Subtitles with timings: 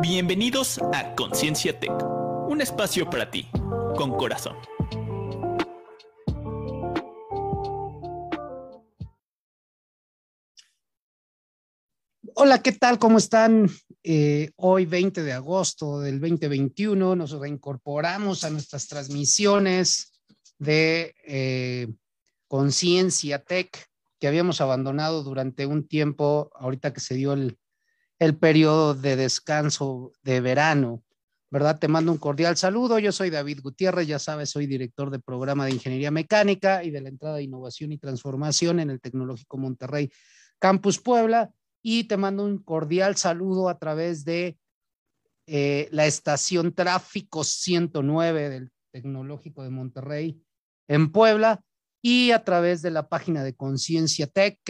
[0.00, 1.92] Bienvenidos a Conciencia Tech,
[2.48, 3.48] un espacio para ti,
[3.96, 4.56] con corazón.
[12.34, 12.98] Hola, ¿qué tal?
[12.98, 13.70] ¿Cómo están?
[14.02, 20.12] Eh, hoy 20 de agosto del 2021 nos reincorporamos a nuestras transmisiones
[20.58, 21.88] de eh,
[22.48, 23.86] Conciencia Tech
[24.18, 27.58] que habíamos abandonado durante un tiempo, ahorita que se dio el,
[28.22, 31.02] el periodo de descanso de verano,
[31.50, 31.80] ¿verdad?
[31.80, 33.00] Te mando un cordial saludo.
[33.00, 37.00] Yo soy David Gutiérrez, ya sabes, soy director de programa de Ingeniería Mecánica y de
[37.00, 40.08] la entrada de Innovación y Transformación en el Tecnológico Monterrey
[40.60, 41.50] Campus Puebla
[41.82, 44.56] y te mando un cordial saludo a través de
[45.48, 50.40] eh, la estación Tráfico 109 del Tecnológico de Monterrey
[50.86, 51.60] en Puebla
[52.00, 54.60] y a través de la página de Conciencia Tech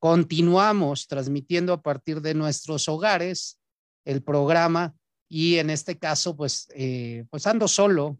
[0.00, 3.60] continuamos transmitiendo a partir de nuestros hogares
[4.04, 4.94] el programa
[5.28, 8.18] y en este caso pues, eh, pues ando solo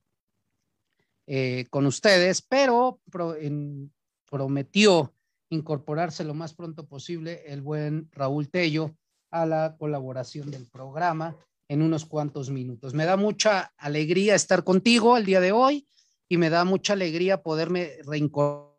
[1.26, 3.00] eh, con ustedes, pero
[4.30, 5.14] prometió
[5.48, 8.94] incorporarse lo más pronto posible el buen Raúl Tello
[9.30, 11.36] a la colaboración del programa
[11.68, 12.94] en unos cuantos minutos.
[12.94, 15.88] Me da mucha alegría estar contigo el día de hoy
[16.28, 18.69] y me da mucha alegría poderme reincorporar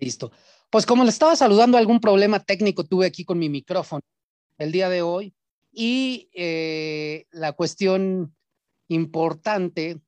[0.00, 0.32] Listo.
[0.70, 4.02] Pues como le estaba saludando, algún problema técnico tuve aquí con mi micrófono
[4.58, 5.34] el día de hoy
[5.72, 8.34] y eh, la cuestión
[8.88, 10.00] importante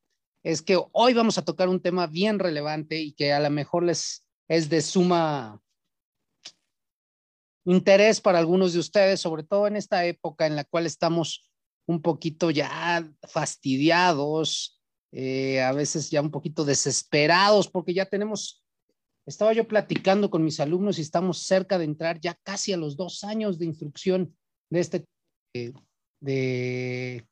[0.43, 3.83] es que hoy vamos a tocar un tema bien relevante y que a lo mejor
[3.83, 5.61] les es de suma
[7.65, 11.49] interés para algunos de ustedes, sobre todo en esta época en la cual estamos
[11.85, 14.81] un poquito ya fastidiados,
[15.11, 18.62] eh, a veces ya un poquito desesperados porque ya tenemos
[19.25, 22.97] estaba yo platicando con mis alumnos y estamos cerca de entrar ya casi a los
[22.97, 24.35] dos años de instrucción
[24.69, 25.05] de este,
[26.19, 27.25] de,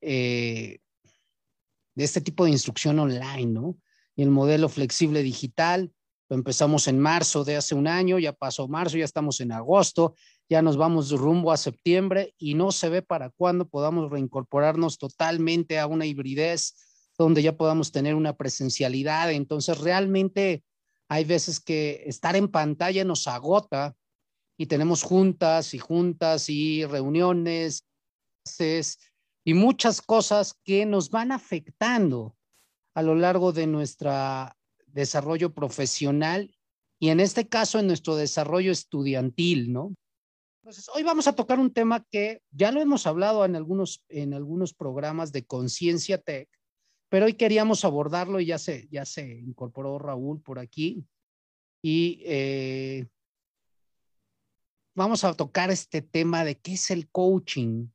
[0.00, 0.78] eh,
[1.94, 3.78] de este tipo de instrucción online, ¿no?
[4.16, 5.92] Y el modelo flexible digital,
[6.28, 10.14] lo empezamos en marzo de hace un año, ya pasó marzo, ya estamos en agosto,
[10.48, 15.78] ya nos vamos rumbo a septiembre y no se ve para cuándo podamos reincorporarnos totalmente
[15.78, 16.74] a una hibridez
[17.16, 19.30] donde ya podamos tener una presencialidad.
[19.32, 20.64] Entonces, realmente
[21.08, 23.94] hay veces que estar en pantalla nos agota
[24.56, 27.84] y tenemos juntas y juntas y reuniones
[29.44, 32.36] y muchas cosas que nos van afectando
[32.94, 34.12] a lo largo de nuestro
[34.86, 36.54] desarrollo profesional
[37.00, 39.94] y en este caso en nuestro desarrollo estudiantil, ¿no?
[40.62, 44.32] Entonces, hoy vamos a tocar un tema que ya lo hemos hablado en algunos, en
[44.32, 46.48] algunos programas de Conciencia Tech,
[47.14, 51.06] pero hoy queríamos abordarlo y ya se, ya se incorporó Raúl por aquí.
[51.80, 53.06] Y eh,
[54.96, 57.86] vamos a tocar este tema de qué es el coaching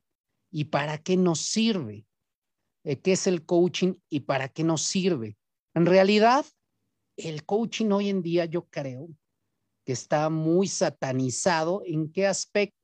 [0.50, 2.08] y para qué nos sirve.
[2.86, 5.36] Eh, ¿Qué es el coaching y para qué nos sirve?
[5.74, 6.46] En realidad,
[7.18, 9.10] el coaching hoy en día yo creo
[9.84, 11.82] que está muy satanizado.
[11.86, 12.80] ¿En qué aspecto?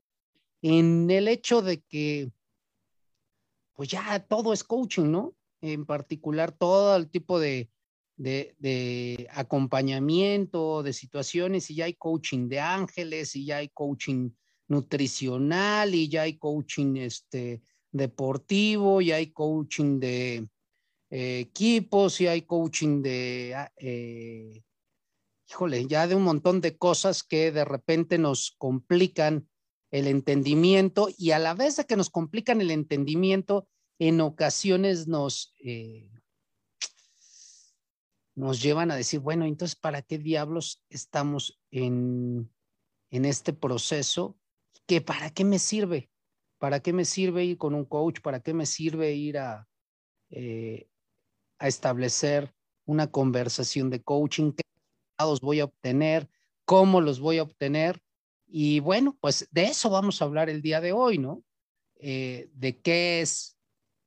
[0.62, 2.30] En el hecho de que,
[3.72, 5.34] pues ya todo es coaching, ¿no?
[5.62, 7.70] En particular todo el tipo de,
[8.18, 14.32] de, acompañamiento, de situaciones, y ya hay coaching de ángeles, y ya hay coaching
[14.68, 17.62] nutricional, y ya hay coaching este,
[17.92, 20.48] deportivo, y hay coaching de
[21.10, 24.64] eh, equipos, y hay coaching de, ah, eh,
[25.50, 29.48] híjole, ya de un montón de cosas que de repente nos complican
[29.92, 33.68] el entendimiento y a la vez de que nos complican el entendimiento,
[34.00, 36.10] en ocasiones nos, eh,
[38.36, 42.52] nos llevan a decir, bueno, entonces, ¿para qué diablos estamos en,
[43.10, 44.38] en este proceso?
[44.86, 46.10] ¿Que ¿Para qué me sirve?
[46.58, 48.20] ¿Para qué me sirve ir con un coach?
[48.22, 49.68] ¿Para qué me sirve ir a,
[50.30, 50.90] eh,
[51.60, 52.54] a establecer
[52.86, 54.52] una conversación de coaching?
[54.52, 56.30] ¿Qué resultados voy a obtener?
[56.66, 58.02] ¿Cómo los voy a obtener?
[58.48, 61.44] Y bueno, pues de eso vamos a hablar el día de hoy, ¿no?
[61.98, 63.55] Eh, de qué es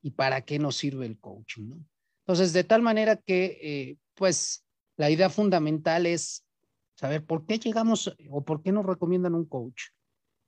[0.02, 1.84] y para qué nos sirve el coaching, ¿no?
[2.20, 4.64] Entonces, de tal manera que, eh, pues,
[4.96, 6.44] la idea fundamental es
[6.94, 9.84] saber por qué llegamos o por qué nos recomiendan un coach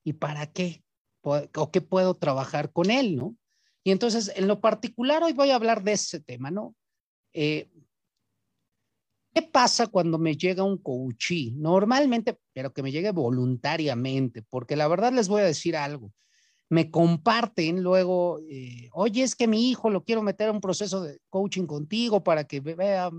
[0.05, 0.83] y para qué
[1.23, 3.37] o qué puedo trabajar con él, ¿no?
[3.85, 6.75] Y entonces, en lo particular, hoy voy a hablar de ese tema, ¿no?
[7.33, 7.71] Eh,
[9.33, 11.53] ¿Qué pasa cuando me llega un coachee?
[11.55, 16.13] Normalmente, pero que me llegue voluntariamente, porque la verdad les voy a decir algo.
[16.71, 21.03] Me comparten luego, eh, oye, es que mi hijo lo quiero meter a un proceso
[21.03, 23.11] de coaching contigo para que vea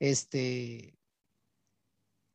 [0.00, 0.98] este,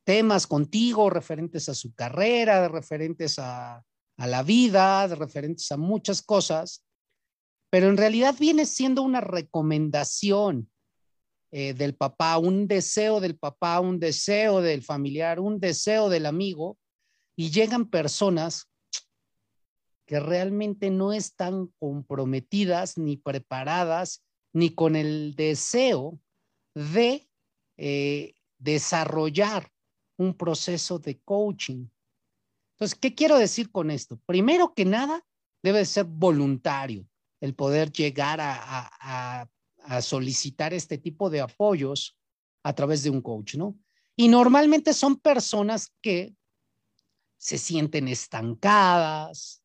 [0.06, 3.84] temas contigo referentes a su carrera, referentes a,
[4.18, 6.86] a la vida, referentes a muchas cosas,
[7.70, 10.70] pero en realidad viene siendo una recomendación
[11.52, 16.78] eh, del papá, un deseo del papá, un deseo del familiar, un deseo del amigo,
[17.36, 18.70] y llegan personas
[20.06, 24.24] que realmente no están comprometidas ni preparadas
[24.54, 26.20] ni con el deseo
[26.74, 27.28] de
[27.78, 29.70] eh, desarrollar
[30.18, 31.88] un proceso de coaching.
[32.76, 34.20] Entonces, ¿qué quiero decir con esto?
[34.26, 35.26] Primero que nada,
[35.64, 37.08] debe ser voluntario
[37.42, 39.50] el poder llegar a,
[40.02, 42.18] solicitar este tipo de apoyos
[42.64, 43.78] a través de un coach, ¿no?
[44.16, 46.36] Y normalmente son personas que
[47.38, 49.62] se sienten estancadas,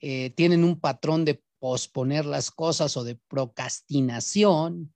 [0.00, 4.94] eh, tienen un patrón de posponer las cosas o de procrastinación,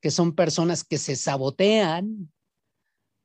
[0.00, 2.32] que son personas que se sabotean,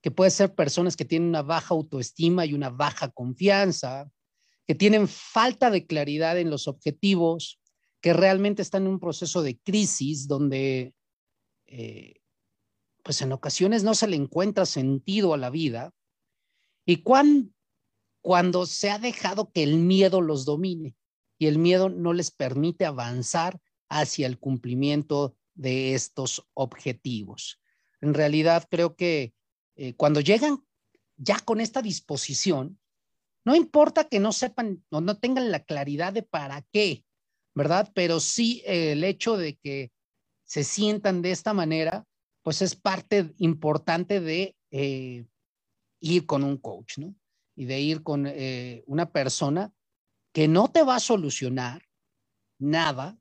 [0.01, 4.11] que puede ser personas que tienen una baja autoestima y una baja confianza,
[4.67, 7.59] que tienen falta de claridad en los objetivos,
[8.01, 10.93] que realmente están en un proceso de crisis donde,
[11.67, 12.15] eh,
[13.03, 15.91] pues en ocasiones no se le encuentra sentido a la vida.
[16.85, 17.01] Y
[18.25, 20.95] cuando se ha dejado que el miedo los domine
[21.37, 27.61] y el miedo no les permite avanzar hacia el cumplimiento de estos objetivos.
[28.01, 29.35] En realidad creo que
[29.75, 30.65] eh, cuando llegan
[31.17, 32.79] ya con esta disposición,
[33.43, 37.05] no importa que no sepan o no tengan la claridad de para qué,
[37.53, 37.91] ¿verdad?
[37.93, 39.91] Pero sí eh, el hecho de que
[40.45, 42.07] se sientan de esta manera,
[42.41, 45.27] pues es parte importante de eh,
[45.99, 47.13] ir con un coach, ¿no?
[47.55, 48.27] Y de ir con
[48.85, 49.73] una persona
[50.33, 51.83] que no te va a solucionar
[52.59, 53.17] nada,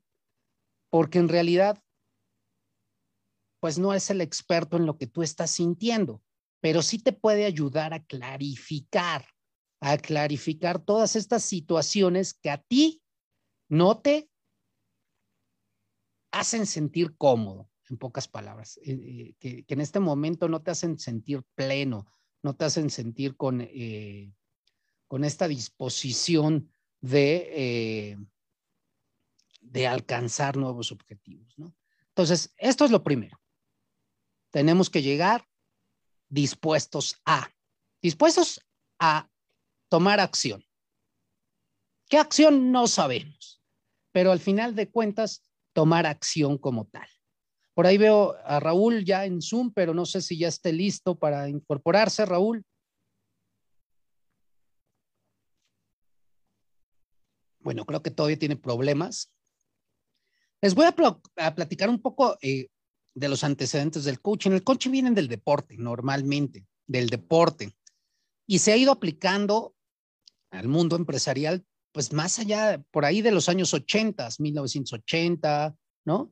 [0.89, 1.81] porque en realidad,
[3.61, 6.21] pues no es el experto en lo que tú estás sintiendo
[6.65, 9.23] pero sí te puede ayudar a clarificar,
[9.81, 13.03] a clarificar todas estas situaciones que a ti
[13.69, 14.31] no te
[16.31, 20.97] hacen sentir cómodo, en pocas palabras, eh, eh, que, en este momento no te hacen
[20.97, 22.07] sentir pleno,
[22.45, 24.31] no te hacen sentir con, eh,
[25.07, 26.71] con esta disposición
[27.01, 28.17] de,
[29.61, 31.57] de alcanzar nuevos objetivos.
[31.57, 31.75] ¿no?
[32.09, 33.41] Entonces, esto es lo primero.
[34.51, 35.47] Tenemos que llegar
[36.29, 37.49] dispuestos a,
[37.99, 38.61] dispuestos
[38.99, 39.27] a
[39.89, 40.63] tomar acción.
[42.07, 42.71] ¿Qué acción?
[42.71, 43.59] No sabemos,
[44.11, 45.41] pero al final de cuentas,
[45.73, 47.09] tomar acción como tal.
[47.75, 51.19] Por ahí veo a Raúl ya en Zoom, pero no sé si ya esté listo
[51.19, 52.63] para incorporarse, Raúl.
[57.59, 59.33] Bueno, creo que todavía tiene problemas.
[60.61, 62.67] Les voy a, platicar un poco eh,
[63.13, 64.51] de los antecedentes del coaching.
[64.51, 67.75] El coaching viene del deporte, normalmente, del deporte.
[68.47, 69.75] Y se ha ido aplicando
[70.49, 76.31] al mundo empresarial, pues más allá, por ahí de los años 80, 1980, ¿no?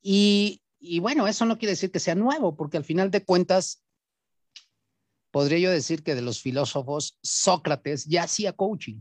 [0.00, 3.84] Y, y bueno, eso no quiere decir que sea nuevo, porque al final de cuentas,
[5.30, 9.00] podría yo decir que de los filósofos, Sócrates ya hacía coaching,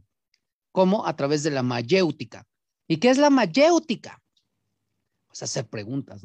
[0.71, 2.47] como a través de la mayéutica.
[2.87, 4.21] ¿Y qué es la mayéutica?
[5.27, 6.21] Pues hacer preguntas,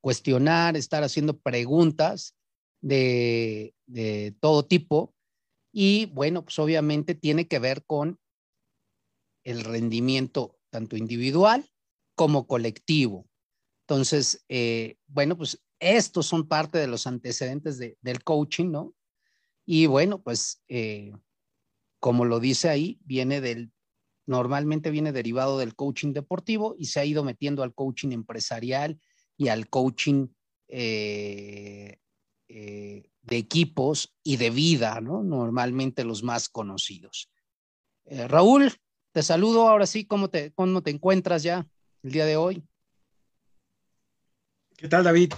[0.00, 2.34] cuestionar, estar haciendo preguntas
[2.80, 3.74] de,
[4.40, 5.14] todo tipo.
[5.70, 8.18] Y bueno, pues obviamente tiene que ver con
[9.42, 11.68] el rendimiento tanto individual
[12.14, 13.28] como colectivo.
[13.86, 18.94] Entonces, eh, bueno, pues estos son parte de los antecedentes del coaching, ¿no?
[19.66, 21.12] Y bueno, pues eh,
[22.00, 23.72] como lo dice ahí, viene del,
[24.26, 28.98] normalmente viene derivado del coaching deportivo y se ha ido metiendo al coaching empresarial
[29.36, 30.28] y al coaching
[30.68, 31.98] eh,
[32.48, 35.22] de equipos y de vida, ¿no?
[35.22, 37.30] Normalmente los más conocidos.
[38.06, 38.72] Raúl,
[39.12, 41.66] te saludo ahora sí, ¿cómo te, ¿cómo te encuentras ya
[42.02, 42.64] el día de hoy?
[44.84, 45.32] ¿Qué tal, David?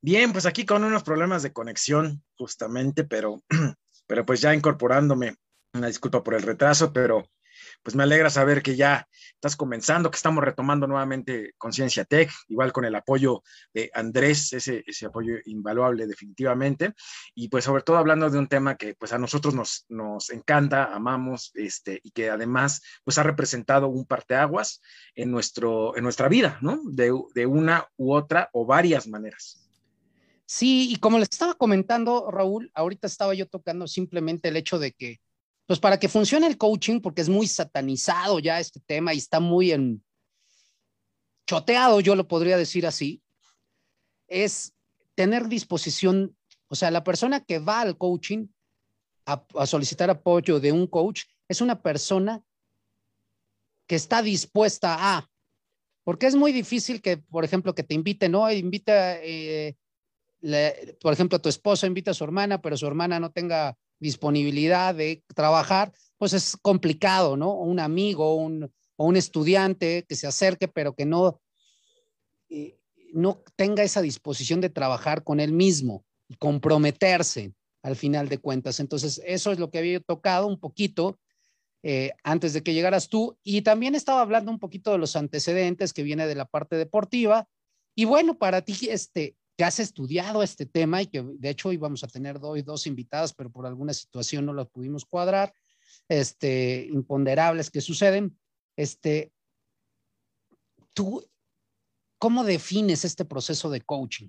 [0.00, 3.42] Bien, pues aquí con unos problemas de conexión, justamente, pero,
[4.06, 5.34] pero pues ya incorporándome.
[5.74, 7.24] Una disculpa por el retraso, pero
[7.86, 12.72] pues me alegra saber que ya estás comenzando, que estamos retomando nuevamente Conciencia Tech, igual
[12.72, 16.94] con el apoyo de Andrés, ese, apoyo invaluable definitivamente,
[17.32, 20.92] y pues sobre todo hablando de un tema que pues a nosotros nos, nos encanta,
[20.92, 24.82] amamos, este, y que además pues ha representado un parteaguas
[25.14, 26.80] en, nuestro, en nuestra vida, ¿no?
[26.90, 29.64] De, de una u otra o varias maneras.
[30.44, 34.90] Sí, y como les estaba comentando, Raúl, ahorita estaba yo tocando simplemente el hecho de
[34.90, 35.20] que
[35.66, 39.40] pues para que funcione el coaching, porque es muy satanizado ya este tema y está
[39.40, 40.02] muy en
[41.46, 43.22] choteado, yo lo podría decir así,
[44.28, 44.74] es
[45.14, 46.36] tener disposición,
[46.68, 48.48] o sea, la persona que va al coaching
[49.24, 52.42] a, solicitar apoyo de un coach es una persona
[53.88, 55.28] que está dispuesta a,
[56.04, 58.50] porque es muy difícil que, por ejemplo, que te invite, ¿no?
[58.50, 59.76] Invita, eh,
[61.00, 64.94] por ejemplo, a tu esposa invita a su hermana, pero su hermana no tenga disponibilidad
[64.94, 67.54] de trabajar, pues es complicado, ¿no?
[67.54, 71.40] Un amigo un, o un estudiante que se acerque, pero que no,
[72.48, 72.78] eh,
[73.12, 78.80] no tenga esa disposición de trabajar con él mismo y comprometerse al final de cuentas.
[78.80, 81.18] Entonces, eso es lo que había tocado un poquito
[81.82, 83.38] eh, antes de que llegaras tú.
[83.44, 87.48] Y también estaba hablando un poquito de los antecedentes que viene de la parte deportiva.
[87.94, 92.04] Y bueno, para ti, este, que has estudiado este tema y que de hecho íbamos
[92.04, 95.54] a tener dos, dos invitadas, pero por alguna situación no las pudimos cuadrar,
[96.08, 98.38] este, imponderables que suceden.
[98.76, 99.32] Este,
[100.92, 101.26] ¿Tú
[102.18, 104.28] cómo defines este proceso de coaching?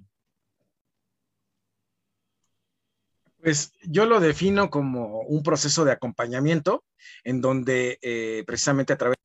[3.41, 6.83] Pues yo lo defino como un proceso de acompañamiento
[7.23, 9.17] en donde eh, precisamente a través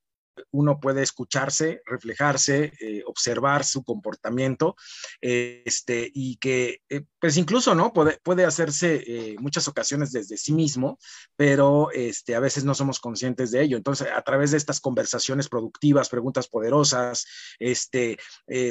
[0.51, 4.77] uno puede escucharse, reflejarse, eh, observar su comportamiento,
[5.21, 7.93] este, y que, eh, pues incluso, ¿no?
[7.93, 10.99] Puede, puede hacerse eh, muchas ocasiones desde sí mismo,
[11.37, 13.77] pero este, a veces no somos conscientes de ello.
[13.77, 17.27] Entonces, a través de estas conversaciones productivas, preguntas poderosas,
[17.59, 18.19] este,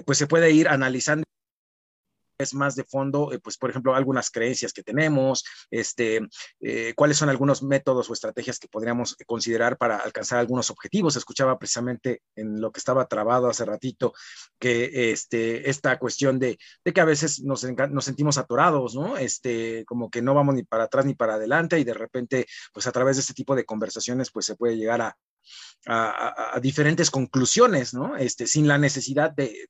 [0.06, 1.24] pues se puede ir analizando
[2.42, 6.22] es más de fondo, eh, pues por ejemplo, algunas creencias que tenemos, este,
[6.60, 11.16] eh, cuáles son algunos métodos o estrategias que podríamos considerar para alcanzar algunos objetivos.
[11.16, 14.14] Escuchaba precisamente en lo que estaba trabado hace ratito,
[14.60, 19.18] que este, esta cuestión de, de que a veces nos, nos, sentimos atorados, ¿no?
[19.18, 22.88] Este, como que no vamos ni para atrás ni para adelante y de repente, pues
[22.88, 25.18] a través de este tipo de conversaciones, pues se puede llegar a,
[25.88, 28.16] a, diferentes conclusiones, ¿no?
[28.18, 29.68] Este, sin la necesidad de,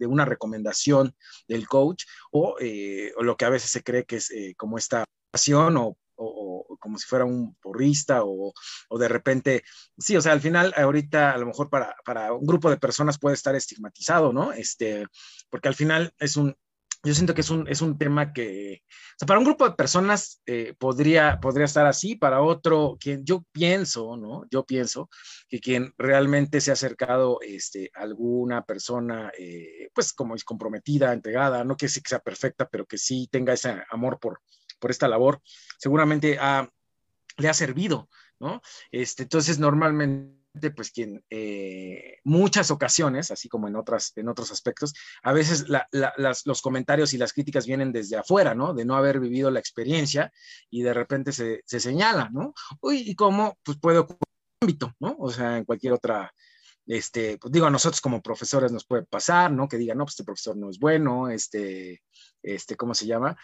[0.00, 1.14] una recomendación
[1.46, 2.04] del coach
[2.60, 5.96] eh, o, lo que a veces se cree que es eh, como esta pasión o,
[6.80, 8.52] como si fuera un porrista o,
[8.98, 9.62] de repente,
[9.96, 13.18] sí, o sea, al final ahorita a lo mejor para, para un grupo de personas
[13.18, 14.52] puede estar estigmatizado, ¿no?
[14.52, 15.06] Este,
[15.48, 16.56] porque al final es un,
[17.02, 18.82] yo siento que es un, es un tema que,
[19.26, 24.16] para un grupo de personas eh, podría, podría estar así, para otro, quien yo pienso,
[24.16, 24.44] ¿no?
[24.50, 25.08] Yo pienso
[25.48, 31.12] que quien realmente se ha acercado este, a alguna persona, eh, pues como es comprometida,
[31.12, 34.40] entregada, no que que sea perfecta, pero que sí tenga ese amor por,
[34.78, 35.40] por esta labor,
[35.78, 36.38] seguramente
[37.36, 38.08] le ha servido,
[38.40, 38.60] ¿no?
[38.90, 44.94] Este, entonces, normalmente pues quien eh, muchas ocasiones, así como en, otras, en otros aspectos,
[45.22, 45.66] a veces
[46.44, 48.74] los comentarios y las críticas vienen desde afuera, ¿no?
[48.74, 50.32] De no haber vivido la experiencia
[50.70, 52.54] y de repente se, señala, ¿no?
[52.80, 53.58] Uy, ¿y cómo?
[53.62, 55.16] Pues puede ocurrir en ámbito, ¿no?
[55.18, 56.32] O sea, en cualquier otra,
[56.86, 59.68] este, pues digo, a nosotros como profesores nos puede pasar, ¿no?
[59.68, 62.02] Que digan, no, pues este profesor no es bueno, este,
[62.42, 63.36] este, ¿cómo se llama?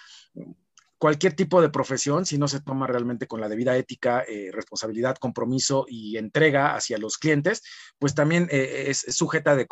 [1.04, 5.18] Cualquier tipo de profesión, si no se toma realmente con la debida ética, eh, responsabilidad,
[5.18, 7.60] compromiso y entrega hacia los clientes,
[7.98, 9.66] pues también eh, es, sujeta de,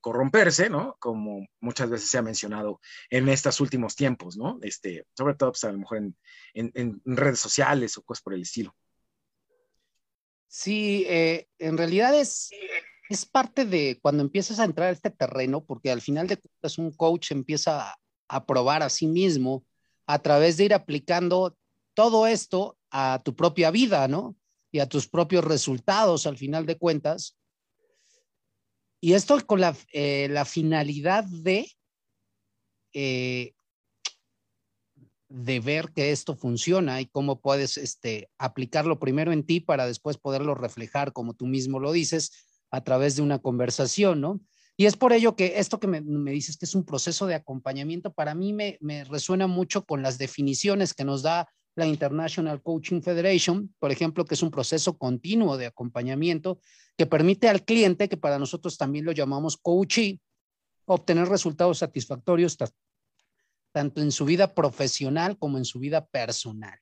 [0.00, 0.96] corromperse, ¿no?
[0.98, 4.58] Como muchas veces se ha mencionado en estos últimos tiempos, ¿no?
[4.62, 5.98] Este, sobre todo, pues a lo mejor
[6.54, 8.74] en, redes sociales o cosas por el estilo.
[10.48, 12.50] Sí, eh, en realidad es,
[13.08, 16.76] es parte de cuando empiezas a entrar a este terreno, porque al final de cuentas
[16.76, 17.94] un coach empieza
[18.26, 19.64] a probar a sí mismo
[20.06, 21.56] a través de ir aplicando
[21.94, 24.36] todo esto a tu propia vida, ¿no?
[24.72, 27.36] Y a tus propios resultados al final de cuentas.
[29.00, 31.70] Y esto con la, eh, finalidad de,
[32.92, 33.52] eh,
[35.28, 40.16] de ver que esto funciona y cómo puedes este, aplicarlo primero en ti para después
[40.16, 42.32] poderlo reflejar, como tú mismo lo dices,
[42.70, 44.40] a través de una conversación, ¿no?
[44.76, 46.00] Y es por ello que esto que me,
[46.32, 50.18] dices que es un proceso de acompañamiento, para mí me, me, resuena mucho con las
[50.18, 55.56] definiciones que nos da la International Coaching Federation, por ejemplo, que es un proceso continuo
[55.56, 56.60] de acompañamiento
[56.96, 60.20] que permite al cliente, que para nosotros también lo llamamos coachee,
[60.86, 62.56] obtener resultados satisfactorios
[63.72, 66.78] tanto en su vida profesional como en su vida personal.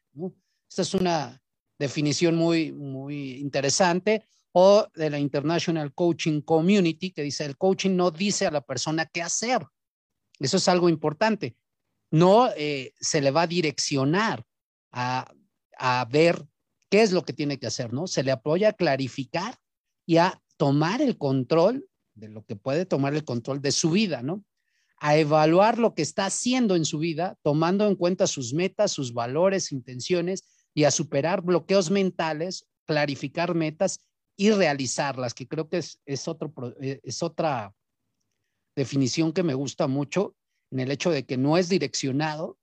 [0.69, 1.43] Esta es una
[1.79, 8.11] definición muy, muy interesante o de la International Coaching Community, que dice, el coaching no
[8.11, 9.67] dice a la persona qué hacer.
[10.39, 11.57] Eso es algo importante.
[12.11, 14.45] No eh, se le va a direccionar
[14.91, 15.33] a,
[15.79, 16.47] a, ver
[16.91, 18.07] qué es lo que tiene que hacer, ¿no?
[18.07, 19.57] Se le apoya a clarificar
[20.05, 24.23] y a tomar el control de lo que puede tomar el control de su vida,
[24.23, 24.45] ¿no?
[24.99, 29.15] A evaluar lo que está haciendo en su vida, tomando en cuenta sus metas, sus
[29.15, 30.45] valores, intenciones
[30.75, 34.01] y a superar bloqueos mentales, clarificar metas
[34.37, 37.75] y realizarlas, que creo que es, es, otro, eh, es otra
[38.75, 40.35] definición que me gusta mucho
[40.71, 42.59] en el hecho de que no es direccionado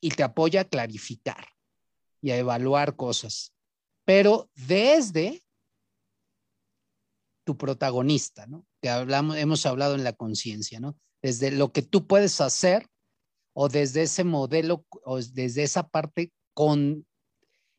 [0.00, 1.46] y te apoya a clarificar
[2.20, 3.52] y a evaluar cosas,
[4.04, 5.42] pero desde
[7.44, 8.66] tu protagonista, ¿no?
[8.80, 10.96] Que hablamos, hemos hablado en la conciencia, ¿no?
[11.20, 12.88] Desde lo que tú puedes hacer
[13.52, 17.06] o desde ese modelo o desde esa parte con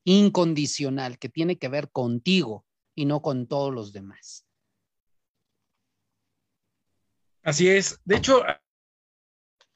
[0.06, 4.46] incondicional que tiene que ver contigo, y no con todos los demás.
[7.44, 8.00] Así es.
[8.06, 8.42] De hecho,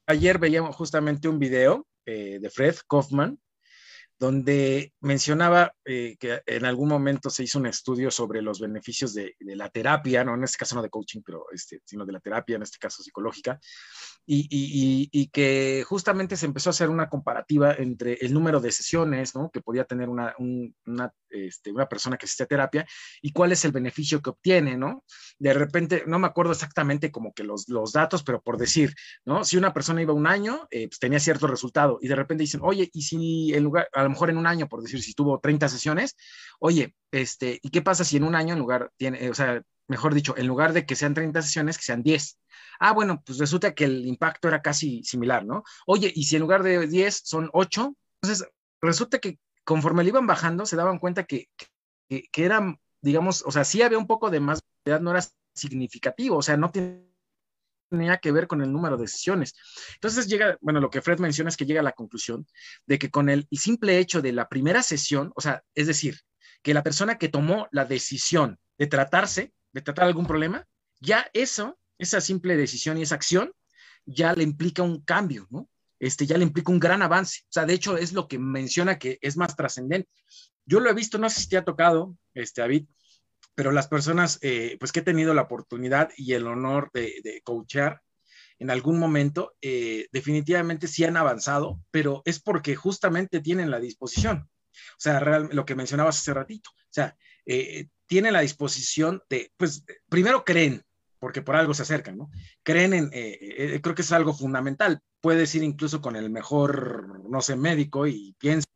[0.06, 3.39] ayer veíamos justamente un video eh, de Fred Kaufman
[4.19, 9.36] donde mencionaba eh, que en algún momento se hizo un estudio sobre los beneficios de,
[9.39, 12.56] la terapia, no en este caso no de coaching, pero este, sino de la terapia,
[12.56, 13.60] en este caso psicológica,
[14.25, 19.51] y, que justamente se empezó a hacer una comparativa entre el número de sesiones ¿no?
[19.51, 21.13] que podía tener una, una,
[21.45, 22.86] este, una persona que asiste a terapia
[23.21, 25.04] y cuál es el beneficio que obtiene, ¿no?
[25.39, 28.93] De repente, no me acuerdo exactamente como que los, los datos, pero por decir,
[29.26, 29.43] ¿no?
[29.43, 32.62] Si una persona iba un año, eh, pues tenía cierto resultado y de repente dicen,
[32.63, 35.39] oye, y si en lugar, a lo mejor en un año, por decir, si tuvo
[35.39, 36.15] 30 sesiones,
[36.60, 40.13] oye, este, ¿y qué pasa si en un año en lugar tiene, o sea, mejor
[40.13, 42.39] dicho, en lugar de que sean 30 sesiones, que sean 10?
[42.80, 45.63] Ah, bueno, pues resulta que el impacto era casi similar, ¿no?
[45.86, 48.47] Oye, y si en lugar de 10 son 8, entonces
[48.82, 51.49] resulta que conforme le iban bajando, se daban cuenta que,
[52.08, 55.21] que, eran, digamos, o sea, sí había un poco de más, no era
[55.53, 59.56] significativo, o sea, no tenía que ver con el número de sesiones.
[59.95, 62.47] Entonces llega, bueno, lo que Fred menciona es que llega a la conclusión
[62.86, 66.21] de que con el simple hecho de la primera sesión, o sea, es decir,
[66.62, 70.65] que la persona que tomó la decisión de tratarse, de tratar algún problema,
[71.01, 73.51] ya eso esa simple decisión y esa acción
[74.06, 75.67] ya le implica un cambio, ¿no?
[75.99, 77.41] Este, ya le implica un gran avance.
[77.43, 80.10] O sea, de hecho, es lo que menciona que es más trascendente.
[80.65, 82.88] Yo lo he visto, no sé si te ha tocado, este, David,
[83.55, 87.41] pero las personas, eh, pues que he tenido la oportunidad y el honor de, de
[87.41, 88.01] coachar
[88.60, 94.49] en algún momento, eh, definitivamente sí han avanzado, pero es porque justamente tienen la disposición.
[94.73, 96.69] O sea, lo que mencionabas hace ratito.
[96.71, 100.83] O sea, eh, tienen la disposición de, pues, primero creen,
[101.19, 102.30] porque por algo se acercan, ¿no?
[102.63, 104.99] Creen en, eh, eh, creo que es algo fundamental.
[105.21, 108.67] Puedes ir incluso con el mejor, no sé, médico y piensa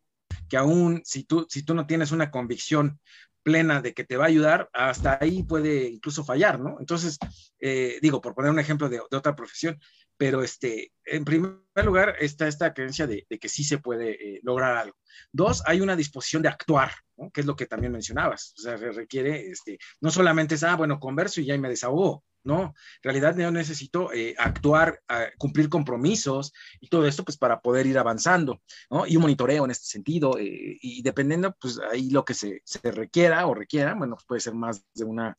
[0.49, 2.99] que aún si tú, si tú no tienes una convicción
[3.43, 6.77] plena de que te va a ayudar, hasta ahí puede incluso fallar, ¿no?
[6.80, 7.17] Entonces,
[7.60, 9.80] eh, digo, por poner un ejemplo de, otra profesión,
[10.17, 14.77] pero este, en primer lugar está esta creencia de, de que sí se puede lograr
[14.77, 14.95] algo.
[15.32, 17.32] Dos, hay una disposición de actuar, ¿no?
[17.32, 20.99] que es lo que también mencionabas, o sea, requiere, este, no solamente es, ah, bueno,
[20.99, 25.01] converso y ya me desahogo, no, en realidad yo necesito eh, actuar,
[25.38, 29.06] cumplir compromisos y todo esto pues para poder ir avanzando, ¿no?
[29.06, 33.45] Y un monitoreo en este sentido eh, y dependiendo pues ahí lo que se, requiera
[33.45, 35.38] o requiera, bueno, puede ser más de una,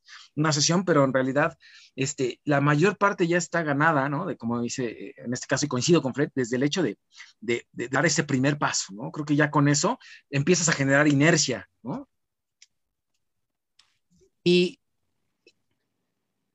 [0.53, 1.57] sesión, pero en realidad
[1.97, 4.27] este, la mayor parte ya está ganada, ¿no?
[4.27, 6.99] De como dice, eh, en este caso y coincido con Fred, desde el hecho de,
[7.41, 9.11] de dar ese primer paso, ¿no?
[9.11, 9.99] Creo que ya con eso
[10.31, 12.09] empiezas a generar inercia, ¿no?
[14.45, 14.82] Y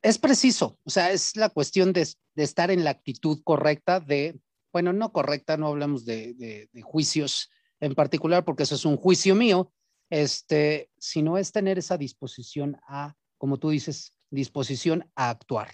[0.02, 4.40] es preciso, o sea, es la cuestión de, estar en la actitud correcta de,
[4.72, 9.72] bueno, no correcta, no hablamos de, juicios en particular, porque eso es un juicio mío,
[10.10, 15.74] este, sino es tener esa disposición a, como tú dices, disposición a actuar.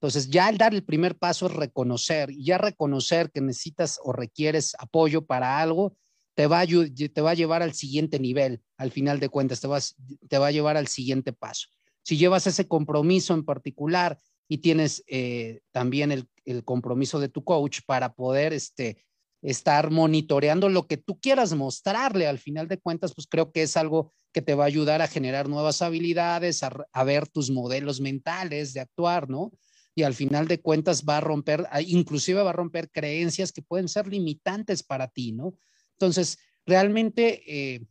[0.00, 4.12] Entonces, ya al dar el primer paso es reconocer, y ya reconocer que necesitas o
[4.12, 5.96] requieres apoyo para algo,
[6.34, 10.38] te va, a, te va a llevar al siguiente nivel, al final de cuentas, te
[10.38, 11.68] va a llevar al siguiente paso
[12.04, 16.28] si llevas ese compromiso en particular y tienes eh, también el,
[16.64, 19.02] compromiso de tu coach para poder este,
[19.40, 22.26] estar monitoreando lo que tú quieras mostrarle.
[22.26, 25.08] Al final de cuentas, pues creo que es algo que te va a ayudar a
[25.08, 29.52] generar nuevas habilidades, a, ver tus modelos mentales de actuar, ¿no?
[29.94, 33.88] Y al final de cuentas va a romper, inclusive va a romper creencias que pueden
[33.88, 35.54] ser limitantes para ti, ¿no?
[35.92, 36.36] Entonces,
[36.66, 37.86] realmente, eh,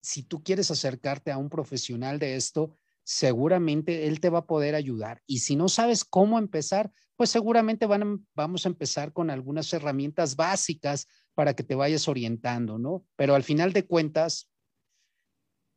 [0.00, 4.74] si tú quieres acercarte a un profesional de esto, seguramente él te va a poder
[4.74, 5.22] ayudar.
[5.26, 10.34] Y si no sabes cómo empezar, pues seguramente van vamos a empezar con algunas herramientas
[10.36, 13.04] básicas para que te vayas orientando, ¿no?
[13.16, 14.50] Pero al final de cuentas,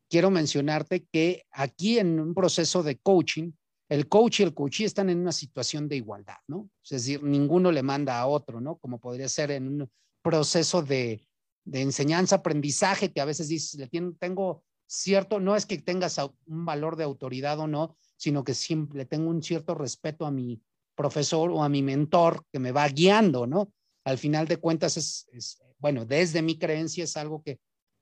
[0.10, 3.52] quiero mencionarte que aquí en un proceso de coaching,
[3.90, 6.70] el coach y el coachee están en una situación de igualdad, ¿no?
[6.84, 8.78] Es decir, ninguno le manda a otro, ¿no?
[8.78, 11.26] Como podría ser en un proceso de,
[11.66, 13.88] de enseñanza, aprendizaje, que a veces dices, le
[14.20, 19.06] tengo cierto, no es que tengas un valor de autoridad o no, sino que siempre
[19.06, 20.62] tengo un cierto respeto a mi
[20.95, 23.71] profesor o a mi mentor que me va guiando, ¿no?
[24.04, 27.60] Al final de cuentas es, bueno, desde mi creencia es algo que,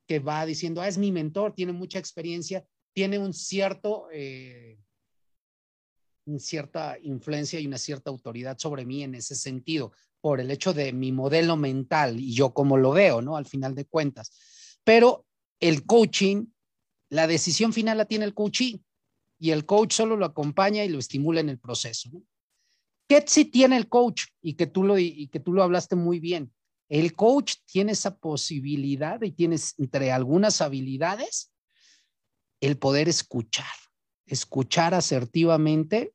[0.08, 4.80] que va diciendo, ah, es mi mentor, tiene mucha experiencia, tiene un cierto, eh,
[6.38, 10.94] cierta influencia y una cierta autoridad sobre mí en ese sentido, por el hecho de
[10.94, 13.36] mi modelo mental y yo como lo veo, ¿no?
[13.36, 14.32] Al final de cuentas.
[14.84, 15.26] Pero
[15.60, 16.46] el coaching
[17.10, 18.62] la decisión final la tiene el coach
[19.40, 22.10] y el coach solo lo acompaña y lo estimula en el proceso.
[23.08, 24.24] ¿Qué sí tiene el coach?
[24.42, 26.54] Y que, tú lo, y que tú lo hablaste muy bien.
[26.90, 31.52] El coach tiene esa posibilidad y tienes entre algunas habilidades
[32.62, 33.66] el poder escuchar,
[34.26, 36.14] escuchar asertivamente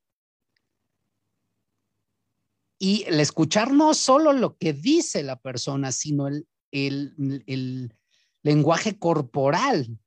[2.79, 7.95] y el escuchar no solo lo que dice la persona, sino el, el
[8.43, 9.99] lenguaje corporal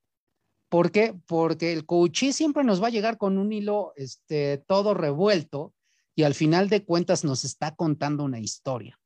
[0.74, 1.14] ¿Por qué?
[1.28, 5.72] Porque el coachí siempre nos va a llegar con un hilo este, todo revuelto
[6.16, 9.00] y al final de cuentas nos está contando una historia.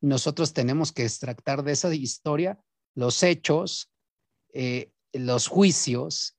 [0.00, 2.60] Nosotros tenemos que extractar de esa historia
[2.96, 3.92] los hechos,
[4.52, 6.36] eh, los juicios,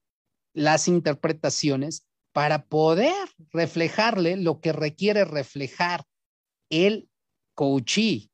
[0.52, 3.16] las interpretaciones para poder
[3.54, 6.04] reflejarle lo que requiere reflejar
[6.70, 7.08] el
[7.56, 8.30] coachí.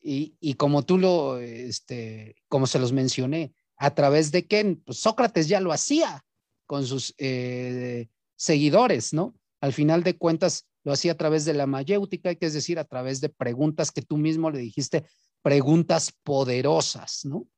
[0.00, 4.98] Y, y como tú lo, este, como se los mencioné, a través de que pues,
[4.98, 6.24] Sócrates ya lo hacía
[6.66, 9.34] con sus eh, seguidores, ¿no?
[9.60, 12.84] Al final de cuentas, lo hacía a través de la mayéutica, que es decir, a
[12.84, 15.06] través de preguntas que tú mismo le dijiste,
[15.42, 17.48] preguntas poderosas, ¿no?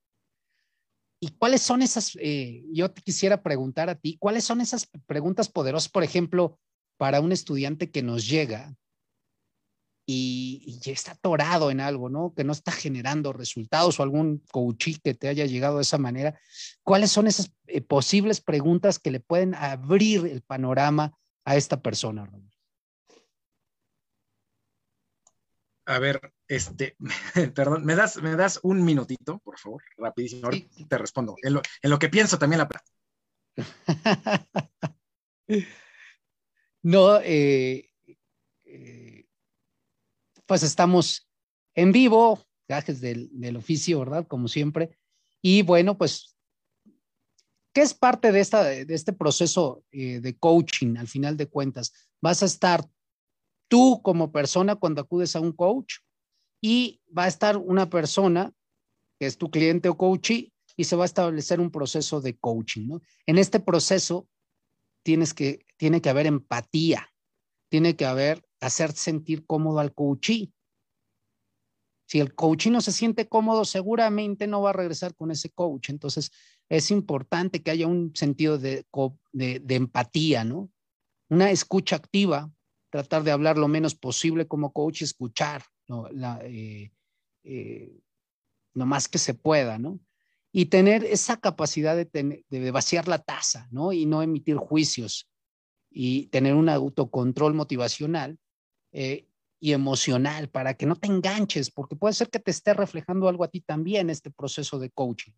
[1.21, 2.17] ¿Y cuáles son esas?
[2.21, 6.59] Eh, yo te quisiera preguntar a ti, ¿cuáles son esas preguntas poderosas, por ejemplo,
[6.99, 8.77] para un estudiante que nos llega
[10.07, 12.33] y, está atorado en algo, ¿no?
[12.35, 16.39] Que no está generando resultados o algún coachí que te haya llegado de esa manera.
[16.85, 22.29] ¿Cuáles son esas eh, posibles preguntas que le pueden abrir el panorama a esta persona,
[25.89, 26.97] A ver, este,
[27.55, 29.83] perdón, ¿me das, me das un minutito, por favor?
[29.97, 30.49] Rapidísimo,
[30.89, 31.37] te respondo.
[31.43, 31.55] En
[31.91, 32.69] lo, que pienso también la...
[36.83, 37.86] no, eh, eh
[40.47, 41.29] pues estamos
[41.75, 44.27] en vivo, gajes del, oficio, ¿verdad?
[44.27, 44.99] Como siempre.
[45.43, 46.37] Y bueno, pues,
[47.73, 51.93] ¿qué es parte de, esta, de este proceso eh, de coaching al final de cuentas?
[52.21, 52.89] Vas a estar
[53.69, 55.97] tú como persona cuando acudes a un coach
[56.61, 58.53] y va a estar una persona
[59.19, 62.87] que es tu cliente o coachee y se va a establecer un proceso de coaching,
[62.87, 63.03] ¿no?
[63.27, 64.29] En este proceso
[65.03, 67.09] tienes que, tiene que haber empatía,
[67.71, 70.53] tiene que haber hacer sentir cómodo al coachee.
[72.07, 75.91] Si el coachee no se siente cómodo, seguramente no va a regresar con ese coach.
[75.91, 76.31] Entonces,
[76.69, 78.87] es importante que haya un sentido de,
[79.33, 80.71] de, empatía, ¿no?
[81.29, 82.51] Una escucha activa,
[82.91, 85.65] tratar de hablar lo menos posible como coach, escuchar.
[86.13, 86.93] La, eh,
[87.45, 88.01] eh,
[88.75, 90.01] lo más que se pueda, ¿no?
[90.53, 93.93] Y tener esa capacidad de, de vaciar la taza, ¿no?
[93.93, 95.29] Y no emitir juicios
[95.91, 98.39] y tener un autocontrol motivacional
[98.99, 99.29] eh,
[99.61, 103.45] y emocional para que no te enganches, porque puede ser que te esté reflejando algo
[103.45, 105.33] a ti también este proceso de coaching.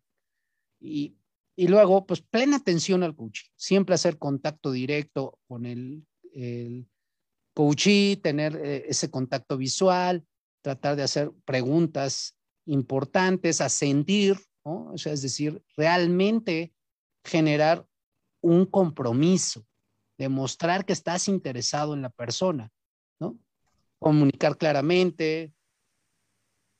[0.79, 1.17] Y,
[1.57, 6.87] y luego, pues plena atención al coaching, siempre hacer contacto directo con el, el
[8.21, 10.25] tener eh, ese contacto visual,
[10.61, 14.91] tratar de hacer preguntas importantes, a sentir, ¿no?
[14.93, 16.71] o sea, es decir, realmente
[17.25, 17.85] generar
[18.41, 19.65] un compromiso,
[20.17, 22.71] demostrar que estás interesado en la persona.
[23.99, 25.53] Comunicar claramente.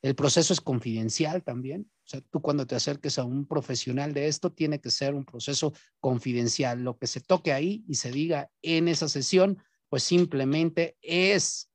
[0.02, 1.90] El proceso es confidencial también.
[2.04, 5.24] O sea, tú cuando te acerques a un profesional de esto, tiene que ser un
[5.24, 6.82] proceso confidencial.
[6.82, 11.70] Lo que se toque ahí y se diga en esa sesión, pues simplemente es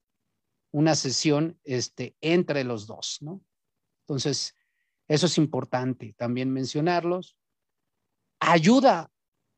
[0.71, 3.41] una sesión este, entre los dos, ¿no?
[4.01, 4.55] Entonces,
[5.07, 7.37] eso es importante también mencionarlos.
[8.39, 9.11] Ayuda,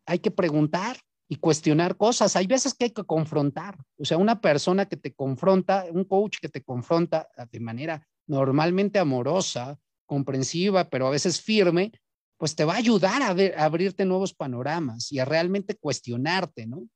[0.06, 0.98] hay que preguntar
[1.30, 2.36] y cuestionar cosas.
[2.36, 3.78] Hay veces que hay que confrontar.
[3.98, 9.00] O sea, una persona que te confronta, un coach que te confronta de manera normalmente
[9.00, 11.92] amorosa, comprensiva, pero a veces firme,
[12.38, 16.88] pues te va a ayudar a abrirte nuevos panoramas y a realmente cuestionarte, ¿no?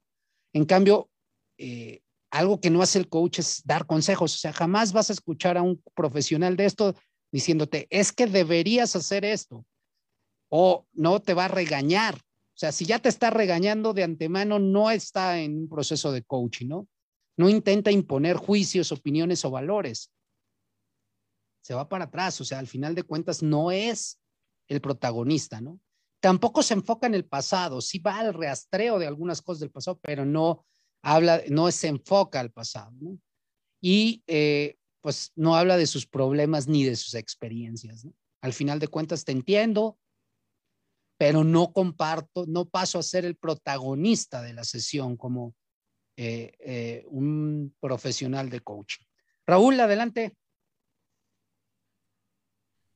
[0.54, 1.10] En cambio,
[1.58, 4.36] eh, algo que no hace el coach es dar consejos.
[4.36, 6.96] O sea, jamás vas a escuchar a un profesional de esto
[7.32, 9.66] diciéndote, es que deberías hacer esto.
[10.50, 12.20] O no te va a regañar.
[12.62, 16.68] Sea, si ya te está regañando de antemano, no está en un proceso de coaching,
[16.68, 16.88] ¿no?
[17.36, 20.12] No intenta imponer juicios, opiniones o valores.
[21.64, 22.40] Se va para atrás.
[22.40, 24.20] O sea, al final de cuentas, no es
[24.68, 25.80] el protagonista, ¿no?
[26.20, 27.82] Tampoco se enfoca en el pasado.
[27.82, 30.64] Sí va al rastreo de algunas cosas del pasado, pero no
[31.02, 32.94] habla, no se enfoca al pasado.
[33.82, 38.06] Y eh, pues no habla de sus problemas ni de sus experiencias.
[38.40, 39.98] Al final de cuentas te entiendo,
[41.22, 45.54] pero no comparto, no paso a ser el protagonista de la sesión como
[46.18, 49.06] eh, eh, un profesional de coaching.
[49.46, 50.36] Raúl, adelante.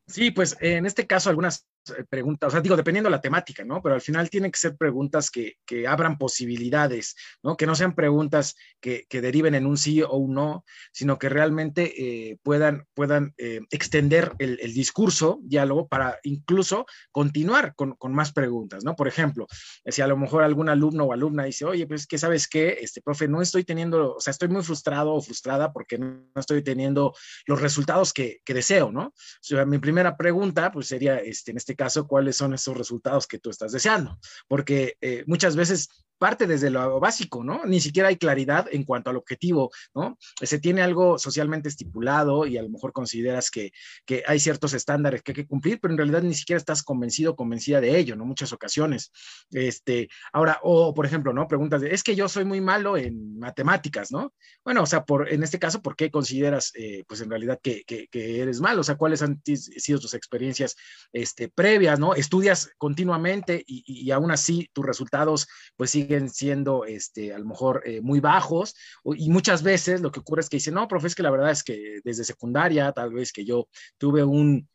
[0.08, 1.68] Sí, pues en este caso algunas
[2.10, 3.82] preguntas, o sea, digo, dependiendo de la temática, ¿no?
[3.82, 7.56] Pero al final tienen que ser preguntas que, que abran posibilidades, ¿no?
[7.58, 11.30] Que no sean preguntas que, que, deriven en un sí o un no, sino que
[11.30, 18.14] realmente eh, puedan, puedan eh, extender el, el, discurso, diálogo, para incluso continuar con, con,
[18.14, 18.96] más preguntas, ¿no?
[18.96, 19.48] Por ejemplo,
[19.86, 23.02] si a lo mejor algún alumno o alumna dice, oye, pues que sabes qué, este
[23.02, 27.14] profe, no estoy teniendo, o sea, estoy muy frustrado o frustrada porque no estoy teniendo
[27.46, 29.08] los resultados que, que deseo, ¿no?
[29.08, 33.28] O sea, mi primera pregunta, pues sería, este, en este caso, cuáles son esos resultados
[33.28, 37.66] que tú estás deseando, porque eh, muchas veces parte desde lo básico, ¿no?
[37.66, 40.18] Ni siquiera hay claridad en cuanto al objetivo, ¿no?
[40.42, 43.72] Se tiene algo socialmente estipulado y a lo mejor consideras que,
[44.06, 47.36] que hay ciertos estándares que hay que cumplir, pero en realidad ni siquiera estás convencido
[47.36, 48.26] convencida de ello, ¿no?
[48.26, 49.12] Muchas ocasiones.
[49.52, 51.48] Este, ahora, o por ejemplo, ¿no?
[51.48, 54.34] Preguntas de, es que yo soy muy malo en matemáticas, ¿no?
[54.64, 57.84] Bueno, o sea, por, en este caso, ¿por qué consideras, eh, pues en realidad que,
[57.86, 58.82] que, eres malo?
[58.82, 60.76] O sea, ¿cuáles han sido tus experiencias
[61.12, 62.16] este, previas, ¿no?
[62.16, 67.40] Estudias continuamente y, y, y aún así tus resultados, pues sí siguen siendo este, a
[67.40, 68.76] lo mejor eh, muy bajos
[69.16, 71.52] y muchas veces lo que ocurre es que dicen, no, profe, es que la verdad
[71.52, 74.68] es que desde secundaria, tal vez que yo tuve un,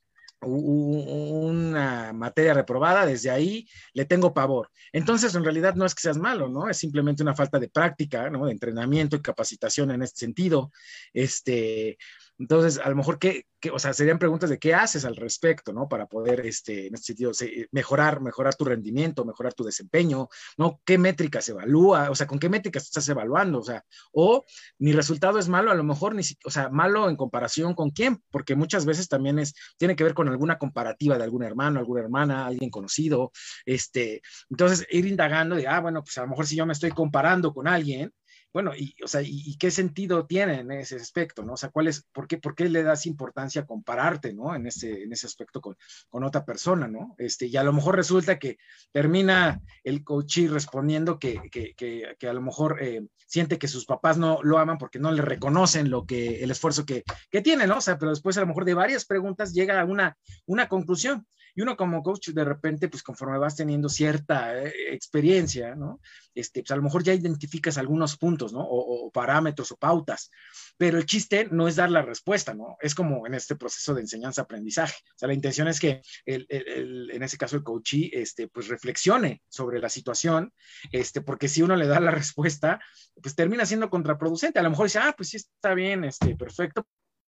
[0.43, 4.71] una materia reprobada, desde ahí le tengo pavor.
[4.93, 6.69] Entonces, en realidad no es que seas malo, ¿no?
[6.69, 8.47] Es simplemente una falta de práctica, ¿no?
[8.47, 10.73] De entrenamiento y capacitación en este sentido.
[11.13, 11.99] Este,
[12.41, 15.91] entonces, a lo mejor, ¿qué, o sea, serían preguntas de qué haces al respecto, ¿no?
[15.91, 20.27] Para poder, este, en este sentido, se, mejorar, mejorar tu rendimiento, mejorar tu desempeño,
[20.57, 20.81] ¿no?
[20.87, 22.09] ¿Qué métricas evalúa?
[22.11, 23.59] O sea, ¿con qué métricas estás evaluando?
[23.59, 24.47] O sea, o
[24.79, 28.23] mi resultado es malo, a lo mejor, ni, o sea, malo en comparación con quién,
[28.31, 32.01] porque muchas veces también es, tiene que ver con alguna comparativa de algún hermano, alguna
[32.01, 33.33] hermana, alguien conocido,
[33.67, 36.91] este, entonces ir indagando de, ah, bueno, pues a lo mejor si yo me estoy
[36.91, 38.15] comparando con alguien,
[38.53, 41.53] bueno, y, o sea, y, qué sentido tiene en ese aspecto, ¿no?
[41.53, 44.55] O sea, ¿cuál es, por qué, por qué le das importancia a compararte, ¿no?
[44.55, 45.77] En ese, en ese aspecto con,
[46.09, 47.15] con otra persona, ¿no?
[47.19, 48.59] Este, y a lo mejor resulta que
[48.91, 53.87] termina el coachí respondiendo que, que, que, que, a lo mejor eh, siente que sus
[53.87, 57.69] papás no lo aman porque no le reconocen lo que, el esfuerzo que, que tiene,
[57.69, 57.79] ¿no?
[57.79, 61.27] O sea, pero después a lo mejor de varias preguntas llega a una, una conclusión.
[61.55, 66.01] Y uno como coach de repente, pues conforme vas teniendo cierta eh, experiencia, ¿no?
[66.35, 68.61] Este, pues a lo mejor ya identificas algunos puntos, ¿no?
[68.61, 70.31] O, o, parámetros o pautas,
[70.77, 72.77] pero el chiste no es dar la respuesta, ¿no?
[72.81, 74.97] Es como en este proceso de enseñanza-aprendizaje.
[75.15, 78.49] O sea, la intención es que el, el, el, en ese caso el coachee, este,
[78.49, 80.53] pues reflexione sobre la situación,
[80.93, 82.81] este, porque si uno le da la respuesta,
[83.23, 84.59] pues termina siendo contraproducente.
[84.59, 86.87] A lo mejor dice, ah, pues sí está bien, este, perfecto,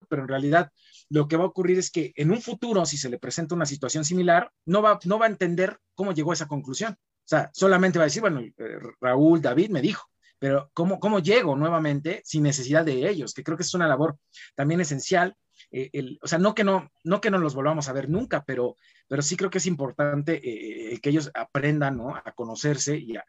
[0.09, 0.73] pero en realidad
[1.09, 3.67] lo que va a ocurrir es que en un futuro, si se le presenta una
[3.67, 6.93] situación similar, no va, no va a entender cómo llegó a esa conclusión.
[6.93, 8.53] O sea, solamente va a decir, bueno, eh,
[9.01, 13.35] Raúl, David me dijo, pero ¿cómo, ¿cómo llego nuevamente sin necesidad de ellos?
[13.35, 14.19] Que creo que es una labor
[14.55, 15.37] también esencial.
[15.71, 18.45] Eh, el, o sea, no que no, no que no los volvamos a ver nunca,
[18.45, 18.77] pero,
[19.09, 22.15] pero sí creo que es importante eh, que ellos aprendan ¿no?
[22.15, 23.25] a conocerse y a,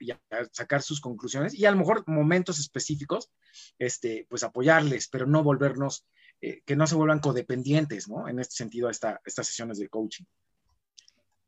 [0.51, 3.31] sacar sus conclusiones y a lo mejor momentos específicos,
[3.79, 6.05] este, pues apoyarles, pero no volvernos
[6.39, 8.27] eh, que no se vuelvan codependientes, ¿no?
[8.27, 10.25] En este sentido, esta, estas sesiones de coaching.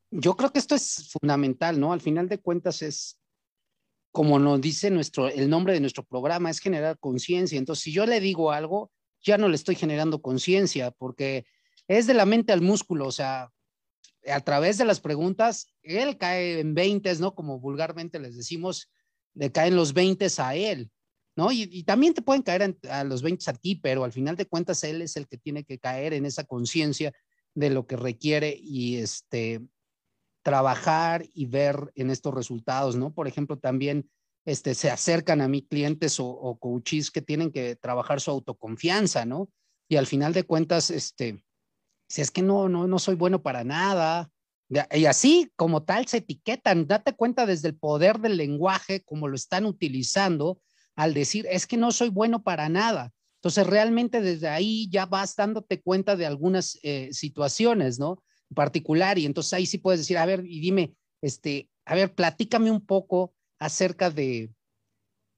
[0.09, 1.93] Yo creo que esto es fundamental, ¿no?
[1.93, 3.19] Al final de cuentas es,
[4.11, 7.59] como nos dice nuestro, el nombre de nuestro programa, es generar conciencia.
[7.59, 11.45] Entonces, si yo le digo algo, ya no le estoy generando conciencia, porque
[11.87, 13.51] es de la mente al músculo, o sea,
[14.27, 17.35] a través de las preguntas, él cae en 20, ¿no?
[17.35, 18.91] Como vulgarmente les decimos,
[19.35, 20.89] le caen los 20 a él
[21.39, 21.53] ¿no?
[21.53, 24.83] Y, también te pueden caer a los 20 a ti, pero al final de cuentas
[24.83, 27.13] él es el que tiene que caer en esa conciencia
[27.55, 29.61] de lo que requiere y este
[30.43, 33.13] trabajar y ver en estos resultados, ¿no?
[33.13, 34.09] Por ejemplo, también
[34.45, 39.25] este, se acercan a mí clientes o, o coaches que tienen que trabajar su autoconfianza,
[39.25, 39.49] ¿no?
[39.87, 41.41] Y al final de cuentas, este,
[42.09, 44.29] si es que no, no, no soy bueno para nada,
[44.91, 49.35] y así como tal se etiquetan, date cuenta desde el poder del lenguaje, como lo
[49.35, 50.61] están utilizando
[50.99, 53.13] al decir, es que no soy bueno para nada.
[53.37, 58.21] Entonces, realmente desde ahí ya vas dándote cuenta de algunas eh, situaciones, ¿no?
[58.49, 62.13] En particular, y entonces ahí sí puedes decir, a ver, y dime, este, a ver,
[62.13, 64.51] platícame un poco acerca de,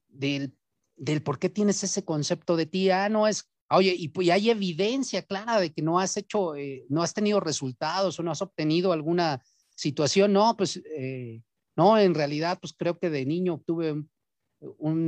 [0.08, 0.58] del,
[0.96, 2.90] del por qué tienes ese concepto de ti.
[2.90, 6.88] Ah, no, es Oye, y, pues, hay evidencia clara de que no has hecho, eh,
[6.90, 9.44] no has tenido resultados o no has obtenido alguna
[9.76, 10.34] situación.
[10.34, 11.44] No, pues, eh,
[11.78, 14.04] no, en realidad, pues creo que de niño obtuve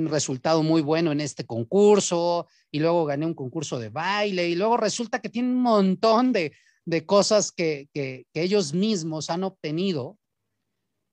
[0.10, 4.78] resultado muy bueno en este concurso y luego gané un concurso de baile y luego
[4.78, 6.54] resulta que tiene un montón de,
[6.86, 10.18] de cosas que, que, que, ellos mismos han obtenido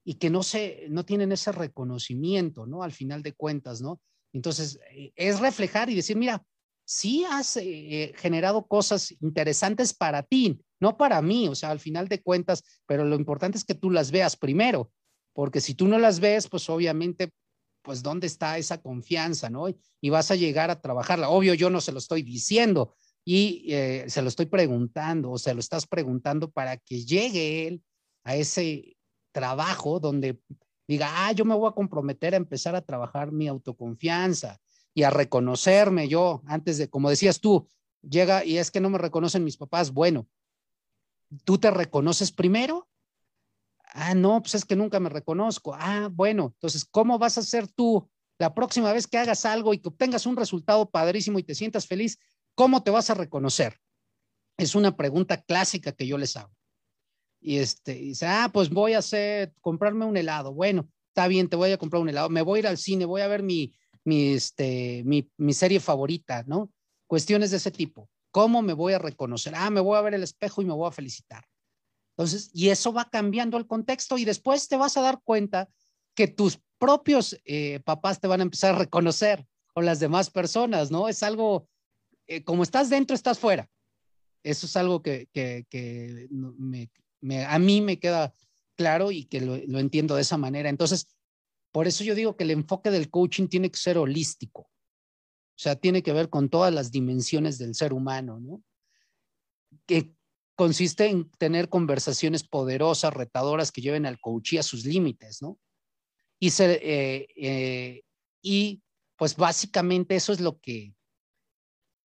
[0.05, 2.83] y que no se, no tienen ese reconocimiento, ¿no?
[2.83, 4.01] Al final de cuentas, ¿no?
[4.33, 6.43] Entonces, eh, es reflejar y decir, mira,
[6.85, 12.09] sí has eh, generado cosas interesantes para ti, no para mí, o sea, al final
[12.09, 14.91] de cuentas, pero lo importante es que tú las veas primero,
[15.33, 17.31] porque si tú no las ves, pues obviamente,
[17.83, 19.67] pues dónde está esa confianza, ¿no?
[20.01, 21.29] Y vas a llegar a trabajarla.
[21.29, 25.55] Obvio, yo no se lo estoy diciendo y eh, se lo estoy preguntando, o se
[25.55, 27.83] lo estás preguntando para que llegue él
[28.25, 28.97] a ese
[29.33, 30.41] trabajo donde
[30.89, 34.59] diga, ah, yo me voy a comprometer a empezar a trabajar mi autoconfianza,
[34.95, 37.69] y a reconocerme yo antes de, como decías tú,
[38.03, 39.93] llega y es que no me reconocen mis papás.
[39.93, 40.29] Bueno,
[41.45, 42.89] ¿tú te reconoces primero?
[43.93, 45.75] Ah, no, pues es que nunca me reconozco.
[45.75, 49.79] Ah, bueno, entonces, ¿cómo vas a ser tú la próxima vez que hagas algo y
[49.79, 52.19] que obtengas un resultado padrísimo y te sientas feliz?
[52.55, 53.79] ¿Cómo te vas a reconocer?
[54.57, 56.53] Es una pregunta clásica que yo les hago.
[57.41, 60.53] Y este, dice, ah, pues voy a hacer, comprarme un helado.
[60.53, 62.29] Bueno, está bien, te voy a comprar un helado.
[62.29, 63.75] Me voy a ir al cine, voy a ver mi,
[64.05, 65.05] mi, este,
[65.51, 66.71] serie favorita, ¿no?
[67.07, 68.09] Cuestiones de ese tipo.
[68.31, 69.55] ¿Cómo me voy a reconocer?
[69.57, 71.45] Ah, me voy a ver el espejo y me voy a felicitar.
[72.21, 75.71] Entonces, y eso va cambiando el contexto y después te vas a dar cuenta
[76.15, 80.91] que tus propios eh, papás te van a empezar a reconocer o las demás personas,
[80.91, 81.09] ¿no?
[81.09, 81.67] Es algo,
[82.27, 83.71] eh, como estás dentro, estás fuera.
[84.43, 86.29] Eso es algo que, que,
[87.47, 88.35] a mí me queda
[88.77, 90.69] claro y que lo, lo, entiendo de esa manera.
[90.69, 91.07] Entonces,
[91.73, 94.61] por eso yo digo que el enfoque del coaching tiene que ser holístico.
[94.61, 98.63] O sea, tiene que ver con todas las dimensiones del ser humano, ¿no?
[99.87, 100.20] Que
[100.61, 105.59] consiste en tener conversaciones poderosas, retadoras, que lleven al coaching a sus límites, ¿no?
[106.39, 108.03] Y, eh, eh,
[108.43, 108.83] y
[109.17, 110.95] pues básicamente eso es lo que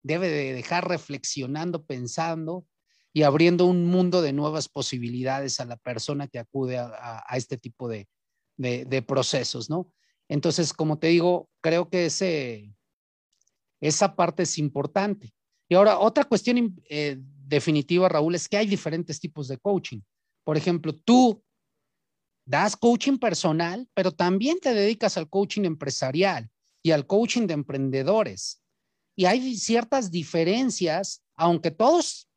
[0.03, 2.67] debe de dejar reflexionando, pensando
[3.13, 7.87] y abriendo un mundo de nuevas posibilidades a la persona que acude a este tipo
[7.87, 8.09] de,
[8.57, 9.93] de, procesos, ¿no?
[10.29, 12.75] Entonces, como te digo, creo que ese,
[13.81, 15.33] esa parte es importante.
[15.69, 20.01] Y ahora, otra cuestión eh, definitiva, Raúl, es que hay diferentes tipos de coaching.
[20.45, 21.43] Por ejemplo, tú
[22.47, 26.49] das coaching personal, pero también te dedicas al coaching empresarial
[26.83, 28.63] y al coaching de emprendedores.
[29.17, 32.29] Y hay ciertas diferencias, aunque todos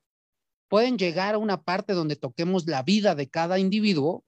[0.68, 4.26] pueden llegar a una parte donde toquemos la vida de cada individuo,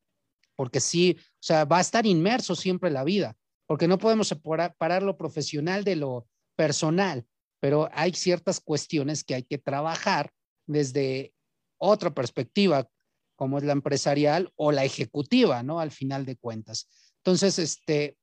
[0.55, 3.35] porque sí, o sea, va a estar inmerso siempre la vida,
[3.65, 7.25] porque no podemos separar lo profesional de lo personal,
[7.59, 10.31] pero hay ciertas cuestiones que hay que trabajar
[10.65, 11.33] desde
[11.77, 12.89] otra perspectiva,
[13.35, 15.79] como es la empresarial o la ejecutiva, ¿no?
[15.79, 16.89] Al final de cuentas.
[17.17, 18.17] Entonces, este,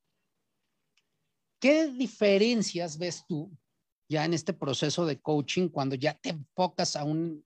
[1.61, 3.51] ¿qué diferencias ves tú
[4.09, 7.45] ya en este proceso de coaching cuando ya te enfocas a un,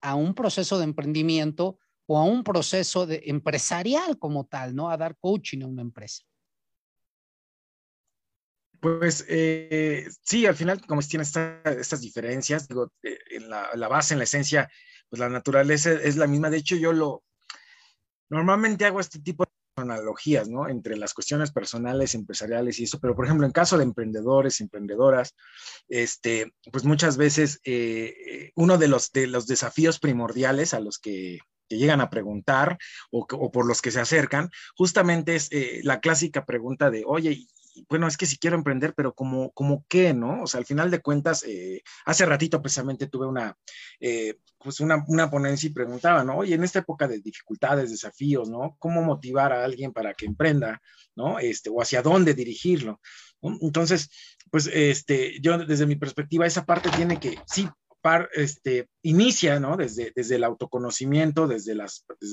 [0.00, 4.90] a un proceso de emprendimiento o a un proceso de empresarial como tal, ¿no?
[4.90, 6.24] A dar coaching a una empresa.
[8.82, 12.66] Pues eh, sí, al final, como tiene estas diferencias,
[13.04, 14.68] eh, en la, base, en la esencia,
[15.08, 16.50] pues la naturaleza es la misma.
[16.50, 17.22] De hecho, yo lo,
[18.28, 20.68] normalmente hago este tipo de analogías, ¿no?
[20.68, 25.36] Entre las cuestiones personales, empresariales y eso, pero por ejemplo, en caso de emprendedores, emprendedoras,
[25.88, 31.38] este, pues muchas veces eh, uno de los, de los desafíos primordiales a los que
[31.68, 32.78] llegan a preguntar
[33.12, 35.50] o, por los que se acercan, justamente es
[35.84, 37.46] la clásica pregunta de, oye,
[37.88, 40.42] bueno, es que si quiero emprender, pero como, como qué, ¿no?
[40.42, 43.56] O sea, al final de cuentas, eh, hace ratito precisamente tuve una,
[44.00, 46.38] eh, pues una, una, ponencia y preguntaba, ¿no?
[46.38, 48.76] Oye, en esta época de dificultades, desafíos, ¿no?
[48.78, 50.80] ¿Cómo motivar a alguien para que emprenda,
[51.14, 51.38] ¿no?
[51.38, 53.00] Este, o hacia dónde dirigirlo.
[53.60, 54.10] Entonces,
[54.50, 57.68] pues, este, yo desde mi perspectiva, esa parte tiene que, sí,
[58.34, 59.76] este, inicia ¿no?
[59.76, 61.74] desde, desde el autoconocimiento, desde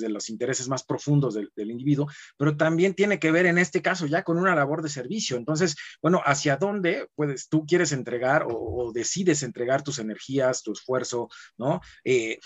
[0.10, 2.08] los intereses más profundos del, individuo,
[2.38, 5.38] pero también tiene que ver en este caso ya con una labor de servicio.
[5.38, 11.30] Entonces, bueno, ¿hacia dónde puedes, tú quieres entregar o, decides entregar tus energías, tu esfuerzo,
[11.58, 11.82] ¿no?
[12.04, 12.40] Eh,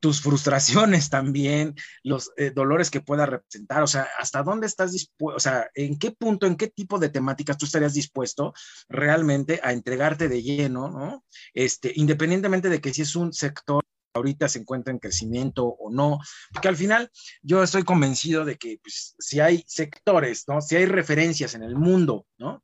[0.00, 5.36] tus frustraciones también, los eh, dolores que pueda representar, o sea, hasta dónde estás dispuesto,
[5.36, 8.52] o sea, en qué punto, en qué tipo de temáticas tú estarías dispuesto
[8.88, 11.24] realmente a entregarte de lleno, ¿no?
[11.54, 13.82] Este, independientemente de que si es un sector
[14.14, 16.18] ahorita se encuentra en crecimiento o no,
[16.52, 17.10] porque al final
[17.42, 20.60] yo estoy convencido de que pues, si hay sectores, ¿no?
[20.60, 22.62] Si hay referencias en el mundo, ¿no?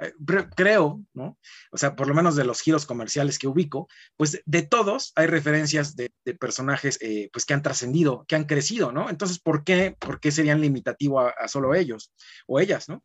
[0.00, 0.12] Eh,
[0.56, 1.38] creo, ¿no?
[1.70, 5.26] O sea, por lo menos de los giros comerciales que ubico, pues de todos hay
[5.26, 9.08] referencias de, personajes eh, pues que han trascendido, que han crecido, ¿no?
[9.10, 12.12] Entonces, ¿por qué, por qué serían limitativos a, a, solo ellos
[12.46, 13.02] o ellas, ¿no?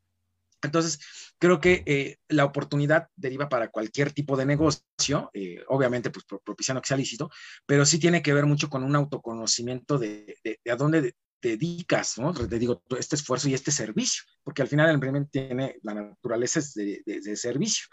[0.61, 0.99] Entonces,
[1.37, 5.31] creo que eh, la oportunidad deriva para cualquier tipo de negocio,
[5.67, 7.29] obviamente, pues propiciando que sea lícito,
[7.65, 12.17] pero sí tiene que ver mucho con un autoconocimiento de, de, de a dónde dedicas,
[12.17, 12.33] ¿no?
[12.33, 16.59] Te digo, este esfuerzo y este servicio, porque al final el emprendimiento tiene la naturaleza
[16.73, 17.85] de, de servicio.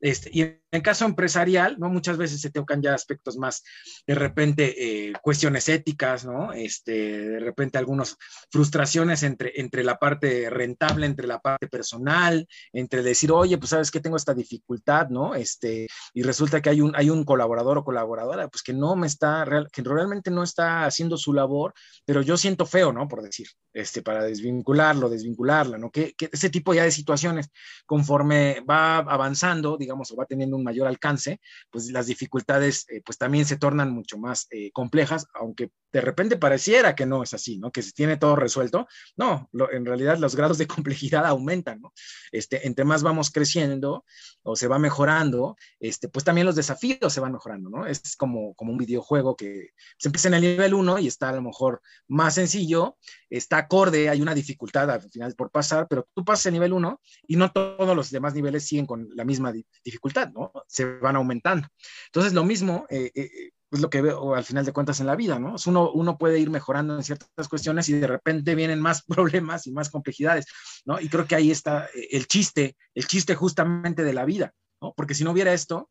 [0.00, 1.90] Este, y en caso empresarial, ¿no?
[1.90, 3.62] Muchas veces se tocan ya aspectos más,
[4.06, 6.52] de repente, eh, cuestiones éticas, ¿no?
[6.54, 8.16] Este, de repente algunas
[8.50, 13.90] frustraciones entre, entre la parte rentable, entre la parte personal, entre decir, oye, pues sabes
[13.90, 15.34] que tengo esta dificultad, ¿no?
[15.34, 19.06] Este, y resulta que hay un, hay un colaborador o colaboradora, pues que no me
[19.06, 21.74] está, que realmente no está haciendo su labor,
[22.06, 23.06] pero yo siento feo, ¿no?
[23.06, 25.90] Por decir, este, para desvincularlo, desvincularla, ¿no?
[25.90, 27.50] Que, que ese tipo ya de situaciones,
[27.86, 31.40] conforme va avanzando, digamos, o va teniendo un mayor alcance,
[31.70, 36.36] pues las dificultades eh, pues también se tornan mucho más eh, complejas, aunque de repente
[36.36, 37.72] pareciera que no es así, ¿no?
[37.72, 38.86] Que se tiene todo resuelto.
[39.16, 41.92] No, en realidad los grados de complejidad aumentan, ¿no?
[42.32, 44.04] Este, entre más vamos creciendo
[44.42, 47.86] o se va mejorando, este, pues también los desafíos se van mejorando, ¿no?
[47.86, 51.34] Es como, como un videojuego que se empieza en el nivel 1 y está a
[51.34, 52.96] lo mejor más sencillo,
[53.30, 57.00] está acorde, hay una dificultad al final por pasar, pero tú pasas el nivel 1
[57.28, 59.52] y no todos los demás niveles siguen con la misma
[59.84, 60.52] dificultad, ¿no?
[60.66, 61.68] Se van aumentando.
[62.06, 65.14] Entonces, lo mismo eh, eh, es lo que veo al final de cuentas en la
[65.14, 65.54] vida, ¿no?
[65.66, 69.72] Uno, uno puede ir mejorando en ciertas cuestiones y de repente vienen más problemas y
[69.72, 70.46] más complejidades,
[70.84, 71.00] ¿no?
[71.00, 74.52] Y creo que ahí está eh, el chiste, el chiste justamente de la vida,
[74.82, 74.92] ¿no?
[74.96, 75.88] Porque si no hubiera esto,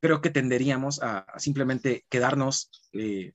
[0.00, 2.70] creo que tenderíamos a, simplemente quedarnos,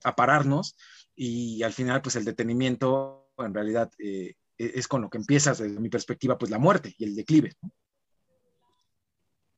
[0.04, 0.76] a pararnos
[1.16, 5.80] y al final, pues el detenimiento en realidad e, es con lo que empiezas, desde
[5.80, 7.52] mi perspectiva, pues la muerte y el declive.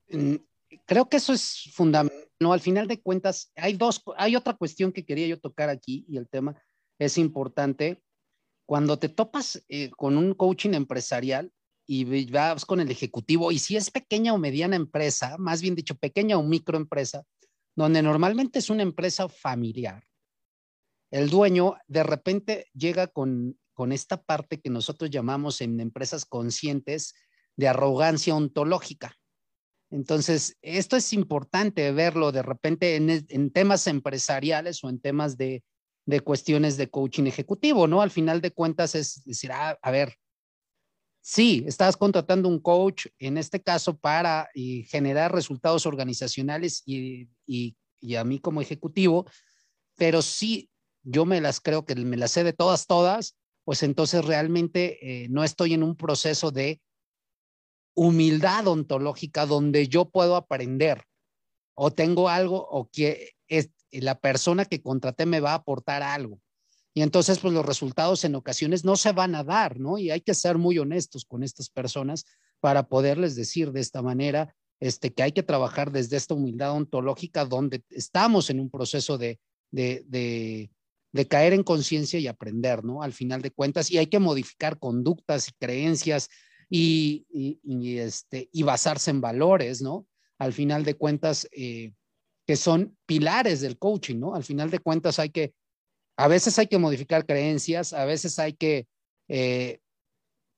[0.09, 0.37] Mm,
[0.87, 2.29] creo que eso es fundamental.
[2.41, 6.05] No, al final de cuentas, hay dos, hay otra cuestión que quería yo tocar aquí
[6.09, 6.61] y el tema
[6.99, 8.03] es importante.
[8.67, 11.53] Cuando te topas eh, con un coaching empresarial
[11.87, 15.97] y vas con el ejecutivo, y si es pequeña o mediana empresa, más bien dicho,
[15.97, 17.25] pequeña o microempresa,
[17.75, 20.05] donde normalmente es una empresa familiar,
[21.11, 27.15] el dueño de repente llega con, con esta parte que nosotros llamamos en empresas conscientes
[27.57, 29.17] de arrogancia ontológica
[29.93, 35.63] entonces, esto es importante verlo de repente en, temas empresariales o en temas de,
[36.25, 38.01] cuestiones de coaching ejecutivo, ¿no?
[38.01, 40.15] Al final de cuentas es decir, ah, a ver,
[41.21, 44.49] sí, estás contratando un coach, en este caso, para
[44.87, 47.29] generar resultados organizacionales y,
[48.17, 49.27] a mí como ejecutivo,
[49.97, 50.71] pero sí,
[51.03, 55.29] yo me las creo que me las sé de todas, todas, pues entonces realmente eh,
[55.29, 56.81] no estoy en un proceso de
[57.95, 61.05] humildad ontológica donde yo puedo aprender
[61.75, 66.41] o tengo algo o que es, la persona que contraté me va a aportar algo.
[66.95, 69.99] Y entonces, pues los resultados en ocasiones no se van a dar, ¿no?
[69.99, 72.27] Y hay que ser muy honestos con estas personas
[72.61, 77.45] para poderles decir de esta manera este, que hay que trabajar desde esta humildad ontológica
[77.45, 79.39] donde estamos en un proceso de,
[79.71, 80.71] de, de,
[81.13, 83.03] de caer en conciencia y aprender, ¿no?
[83.03, 86.29] Al final de cuentas, y hay que modificar conductas y creencias
[86.71, 87.27] y,
[87.99, 90.07] este, y basarse en valores, ¿no?
[90.39, 91.93] Al final de cuentas, eh,
[92.47, 94.35] que son pilares del coaching, ¿no?
[94.35, 95.55] Al final de cuentas hay que,
[96.17, 98.87] a veces hay que modificar creencias, a veces hay que
[99.29, 99.81] eh,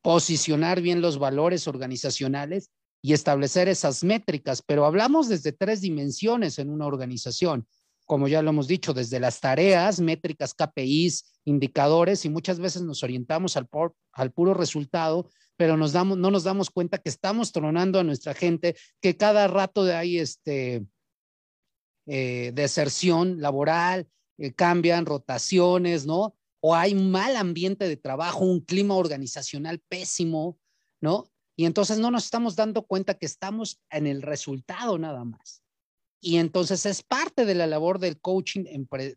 [0.02, 2.70] posicionar bien los valores organizacionales
[3.02, 7.66] y establecer esas métricas, pero hablamos desde tres dimensiones en una organización.
[8.06, 13.02] Como ya lo hemos dicho, desde las tareas, métricas, KPIs, indicadores, y muchas veces nos
[13.02, 13.68] orientamos al,
[14.12, 19.16] al puro resultado, pero no nos damos cuenta que estamos tronando a nuestra gente, que
[19.16, 20.84] cada rato de ahí este,
[22.06, 26.36] eh, deserción laboral, eh, cambian rotaciones, ¿no?
[26.60, 30.58] O hay mal ambiente de trabajo, un clima organizacional pésimo,
[31.00, 31.30] ¿no?
[31.56, 35.63] Y entonces no nos estamos dando cuenta que estamos en el resultado nada más.
[36.26, 38.64] Y entonces es parte de la labor del coaching,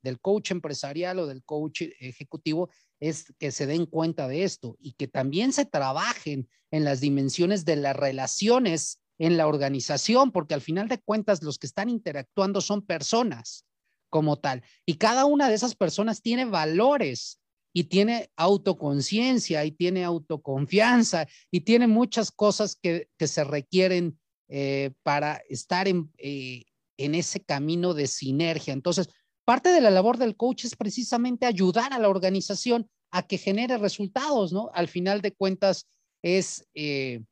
[0.03, 4.91] del coach empresarial o del coach ejecutivo, es que se den cuenta de esto y
[4.91, 10.60] que también se trabajen en las dimensiones de las relaciones en la organización, porque al
[10.60, 13.64] final de cuentas los que están interactuando son personas
[14.10, 14.64] como tal.
[14.86, 17.39] Y cada una de esas personas tiene valores
[17.72, 25.41] y tiene autoconciencia y tiene autoconfianza y tiene muchas cosas que, se requieren eh, para
[25.47, 26.66] estar en, eh,
[26.97, 28.73] en ese camino de sinergia.
[28.73, 29.09] Entonces,
[29.45, 33.77] parte de la labor del coach es precisamente ayudar a la organización a que genere
[33.77, 34.69] resultados, ¿no?
[34.73, 35.87] Al final de cuentas
[36.21, 37.23] es eh,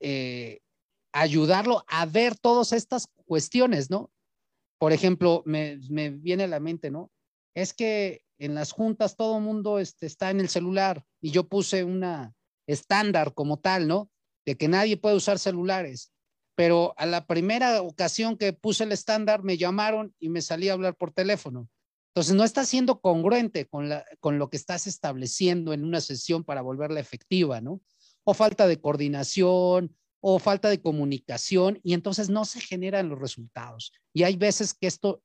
[0.00, 0.60] eh,
[1.12, 4.10] ayudarlo a ver todas estas cuestiones, ¿no?
[4.78, 5.76] Por ejemplo, me,
[6.10, 7.10] viene a la mente, ¿no?
[7.54, 11.48] Es que en las juntas todo el mundo este, está en el celular y yo
[11.48, 12.34] puse una
[12.66, 14.10] estándar como tal, ¿no?
[14.46, 16.12] De que nadie puede usar celulares
[16.60, 20.74] pero a la primera ocasión que puse el estándar me llamaron y me salí a
[20.74, 21.70] hablar por teléfono.
[22.08, 27.00] Entonces, no está siendo congruente con, lo que estás estableciendo en una sesión para volverla
[27.00, 27.80] efectiva, ¿no?
[28.24, 33.94] O falta de coordinación o falta de comunicación y entonces no se generan los resultados.
[34.12, 35.22] Y hay veces que esto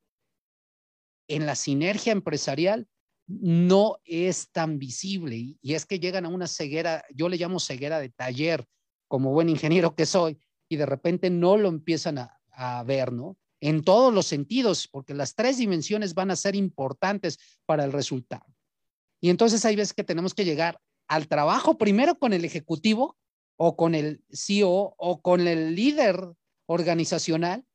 [1.27, 2.87] en la sinergia empresarial
[3.27, 7.99] no es tan visible y es que llegan a una ceguera, yo le llamo ceguera
[7.99, 8.65] de taller,
[9.09, 13.37] como buen ingeniero que soy, y de repente no lo empiezan a, ver, ¿no?
[13.59, 18.45] En todos los sentidos, porque las tres dimensiones van a ser importantes para el resultado.
[19.19, 23.17] Y entonces hay veces que tenemos que llegar al trabajo primero con el ejecutivo
[23.57, 26.33] o con el CEO o con el líder
[26.67, 27.65] organizacional,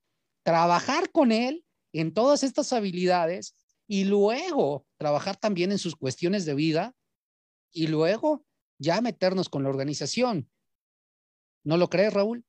[0.43, 3.55] trabajar con él en todas estas habilidades
[3.87, 6.95] y luego trabajar también en sus cuestiones de vida
[7.73, 8.45] y luego
[8.79, 10.49] ya meternos con la organización.
[11.65, 12.45] ¿No lo crees, Raúl?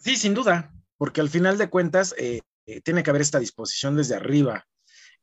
[0.00, 3.96] Sí, sin duda, porque al final de cuentas eh, eh, tiene que haber esta disposición
[3.96, 4.66] desde arriba,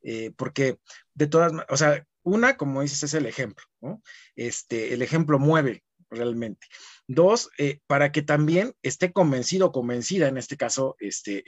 [0.02, 0.78] eh, porque
[1.14, 4.00] de todas, o sea, una, como dices, es el ejemplo, ¿no?
[4.36, 6.68] Este, el ejemplo mueve realmente.
[7.08, 7.50] Dos,
[7.86, 11.44] para que también esté convencido convencida, en este caso, este,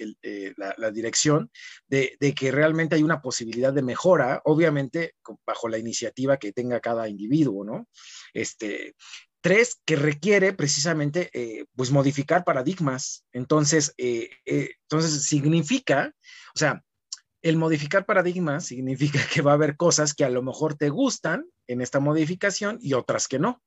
[0.57, 1.51] la, dirección,
[1.87, 5.15] de, de, que realmente hay una posibilidad de mejora, obviamente
[5.47, 7.89] bajo la iniciativa que tenga cada individuo, ¿no?
[8.35, 8.95] Este,
[9.41, 13.25] Tres, que requiere precisamente eh, pues modificar paradigmas.
[13.33, 16.15] Entonces, eh, eh, entonces significa,
[16.55, 16.85] o sea,
[17.43, 21.47] el modificar paradigmas significa que va a haber cosas que a lo mejor te gustan
[21.67, 23.63] en esta modificación y otras que no.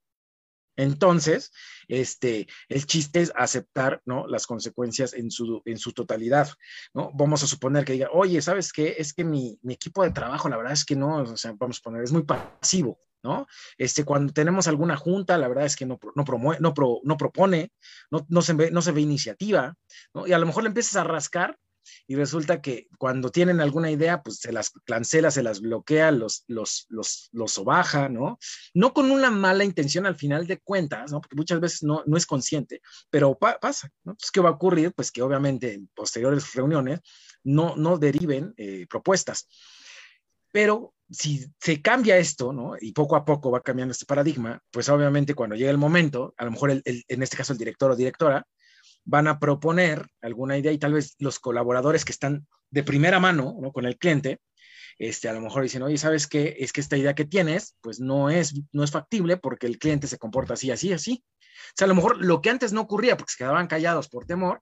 [0.75, 1.51] Entonces,
[1.87, 4.27] este, el chiste es aceptar, ¿no?
[4.27, 6.49] Las consecuencias en su, en su totalidad,
[6.93, 7.11] ¿no?
[7.13, 8.95] Vamos a suponer que diga, oye, ¿sabes qué?
[8.97, 11.79] Es que mi, mi equipo de trabajo, la verdad es que no, o sea, vamos
[11.79, 12.99] a poner, es muy pasivo.
[13.23, 13.47] ¿No?
[13.77, 17.71] Este, cuando tenemos alguna junta, la verdad es que no, no, promueve, no, no propone,
[18.11, 19.75] no, no, se ve, no se ve iniciativa,
[20.13, 20.27] ¿no?
[20.27, 21.57] Y a lo mejor le empiezas a rascar
[22.07, 26.43] y resulta que cuando tienen alguna idea, pues se las cancela, se las bloquea, los,
[26.47, 28.39] los, los, los sobaja, ¿no?
[28.73, 31.21] No con una mala intención al final de cuentas, ¿no?
[31.21, 34.13] Porque muchas veces no, no es consciente, pero pasa, ¿no?
[34.13, 34.93] Entonces, ¿qué va a ocurrir?
[34.93, 37.01] Pues que obviamente en posteriores reuniones
[37.43, 39.47] no, no deriven eh, propuestas.
[40.51, 42.73] Pero si se cambia esto, ¿no?
[42.79, 46.45] Y poco a poco va cambiando este paradigma, pues obviamente cuando llega el momento, a
[46.45, 48.45] lo mejor en este caso el director o directora,
[49.05, 53.57] van a proponer alguna idea y tal vez los colaboradores que están de primera mano
[53.61, 53.71] ¿no?
[53.71, 54.39] con el cliente,
[54.97, 56.55] este, a lo mejor dicen, oye, ¿sabes qué?
[56.59, 60.07] Es que esta idea que tienes, pues no es, no es factible porque el cliente
[60.07, 61.23] se comporta así, así, así.
[61.23, 64.25] O sea, a lo mejor lo que antes no ocurría porque se quedaban callados por
[64.25, 64.61] temor,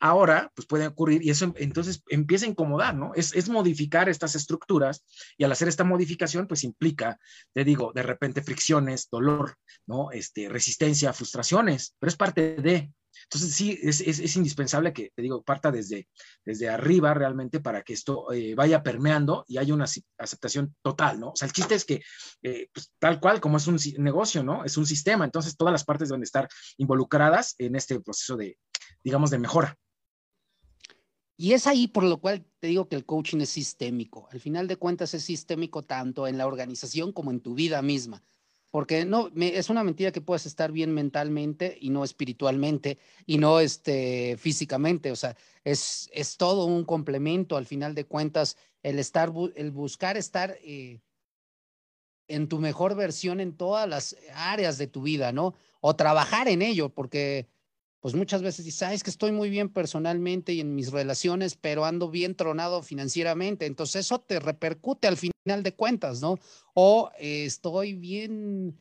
[0.00, 3.12] ahora pues puede ocurrir y eso entonces empieza a incomodar, ¿no?
[3.14, 5.04] Es, es, modificar estas estructuras
[5.36, 7.18] y al hacer esta modificación pues implica,
[7.52, 10.10] te digo, de repente fricciones, dolor, ¿no?
[10.10, 12.90] Este, resistencia, frustraciones, pero es parte de,
[13.24, 16.08] entonces, sí, es, es, indispensable que, te digo, parta desde,
[16.44, 19.86] desde arriba realmente para que esto eh, vaya permeando y haya una
[20.18, 21.30] aceptación total, ¿no?
[21.30, 22.02] O sea, el chiste es que,
[22.42, 24.64] eh, pues, tal cual como es un negocio, ¿no?
[24.64, 28.58] Es un sistema, entonces todas las partes deben estar involucradas en este proceso de,
[29.02, 29.76] digamos, de mejora.
[31.36, 34.28] Y es ahí por lo cual te digo que el coaching es sistémico.
[34.32, 38.22] Al final de cuentas es sistémico tanto en la organización como en tu vida misma
[38.76, 43.58] porque no, es una mentira que puedes estar bien mentalmente y no espiritualmente y no
[43.60, 45.34] este, físicamente, o sea,
[45.64, 51.00] es, es todo un complemento al final de cuentas, el, estar, el buscar estar eh,
[52.28, 55.54] en tu mejor versión en todas las áreas de tu vida, ¿no?
[55.80, 57.48] O trabajar en ello, porque
[58.06, 61.84] pues muchas veces dices, sabes que estoy muy bien personalmente y en mis relaciones, pero
[61.84, 63.66] ando bien tronado financieramente.
[63.66, 66.38] Entonces eso te repercute al final de cuentas, ¿no?
[66.72, 68.78] O estoy bien,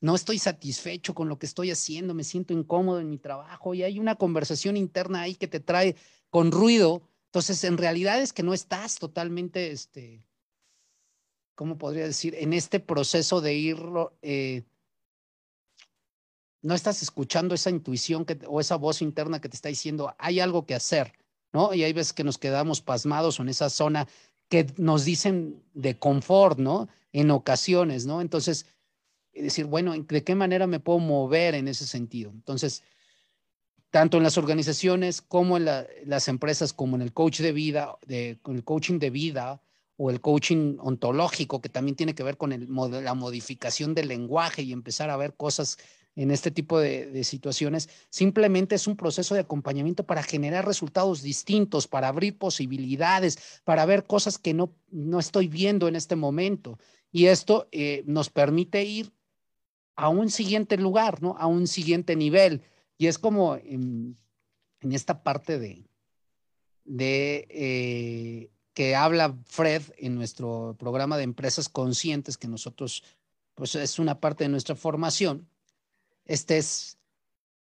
[0.00, 3.82] no estoy satisfecho con lo que estoy haciendo, me siento incómodo en mi trabajo y
[3.82, 5.96] hay una conversación interna ahí que te trae
[6.28, 7.02] con ruido.
[7.24, 10.22] Entonces, en realidad es que no estás totalmente, este,
[11.56, 12.36] ¿cómo podría decir?
[12.38, 13.78] En este proceso de ir
[14.22, 14.62] eh,
[16.62, 20.40] no estás escuchando esa intuición que, o esa voz interna que te está diciendo, hay
[20.40, 21.12] algo que hacer,
[21.52, 21.72] ¿no?
[21.74, 24.06] Y hay veces que nos quedamos pasmados en esa zona
[24.48, 26.88] que nos dicen de confort, ¿no?
[27.12, 28.20] En ocasiones, ¿no?
[28.20, 28.66] Entonces,
[29.32, 32.30] decir, bueno, ¿de qué manera me puedo mover en ese sentido?
[32.30, 32.82] Entonces,
[33.90, 38.64] tanto en las organizaciones como en las empresas, como en el coach de vida, el
[38.64, 39.62] coaching de vida
[39.96, 44.72] o el coaching ontológico, que también tiene que ver con la modificación del lenguaje y
[44.72, 45.78] empezar a ver cosas
[46.16, 51.86] en este tipo de, situaciones, simplemente es un proceso de acompañamiento para generar resultados distintos,
[51.86, 56.78] para abrir posibilidades, para ver cosas que no, no estoy viendo en este momento.
[57.12, 59.12] Y esto eh, nos permite ir
[59.96, 61.36] a un siguiente lugar, ¿no?
[61.38, 62.62] A un siguiente nivel.
[62.98, 64.16] Y es como en,
[64.80, 65.86] esta parte de,
[66.84, 73.02] de eh, que habla Fred en nuestro programa de empresas conscientes que nosotros,
[73.54, 75.48] pues es una parte de nuestra formación,
[76.30, 76.96] este es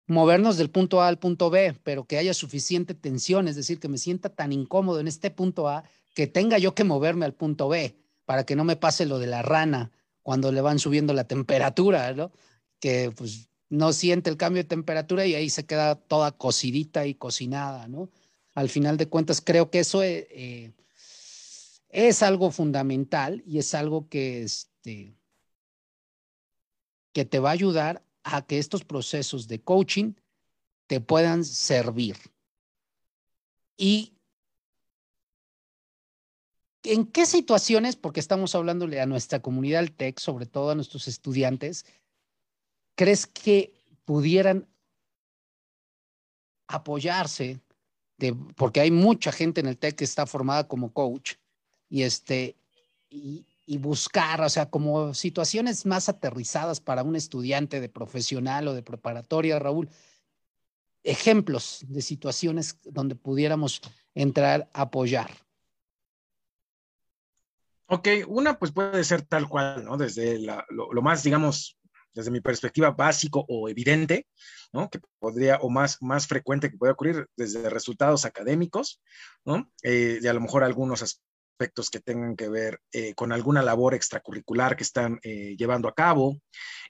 [0.08, 3.88] movernos del punto A al punto B, pero que haya suficiente tensión, es decir, que
[3.88, 5.84] me sienta tan incómodo en este punto A
[6.16, 7.96] que tenga yo que moverme al punto B
[8.26, 9.92] para que no me pase lo de la rana
[10.24, 12.32] cuando le van subiendo la temperatura, ¿no?
[12.80, 17.14] Que pues no siente el cambio de temperatura y ahí se queda toda cocidita y
[17.14, 18.10] cocinada, ¿no?
[18.56, 20.74] Al final de cuentas, creo que eso eh,
[21.90, 25.14] es algo fundamental y es algo que, este,
[27.14, 30.14] que te va a ayudar a que estos procesos de coaching
[30.88, 32.18] te puedan servir.
[33.78, 34.14] ¿Y
[36.84, 41.86] en qué situaciones, porque estamos hablándole a nuestra comunidad TEC, sobre todo a nuestros estudiantes,
[42.96, 43.74] crees que
[44.06, 44.68] pudieran
[46.68, 47.60] apoyarse,
[48.18, 51.36] de, porque hay mucha gente en el TEC que está formada como coach,
[51.90, 52.56] y, este,
[53.66, 58.84] y buscar, o sea, como situaciones más aterrizadas para un estudiante de profesional o de
[58.84, 59.90] preparatoria, Raúl,
[61.04, 63.82] ejemplos de situaciones donde pudiéramos
[64.14, 65.32] entrar a apoyar.
[67.88, 69.98] Ok, una pues puede ser tal cual, ¿no?
[69.98, 71.78] Desde lo, más, digamos,
[72.14, 74.28] desde mi perspectiva básico o evidente,
[74.74, 74.90] ¿no?
[74.90, 79.02] Que podría, o más, más frecuente que puede ocurrir desde resultados académicos,
[79.44, 79.72] ¿no?
[79.84, 83.62] Eh, de a lo mejor algunos aspectos aspectos que tengan que ver eh, con alguna
[83.62, 86.42] labor extracurricular que están eh, llevando a cabo,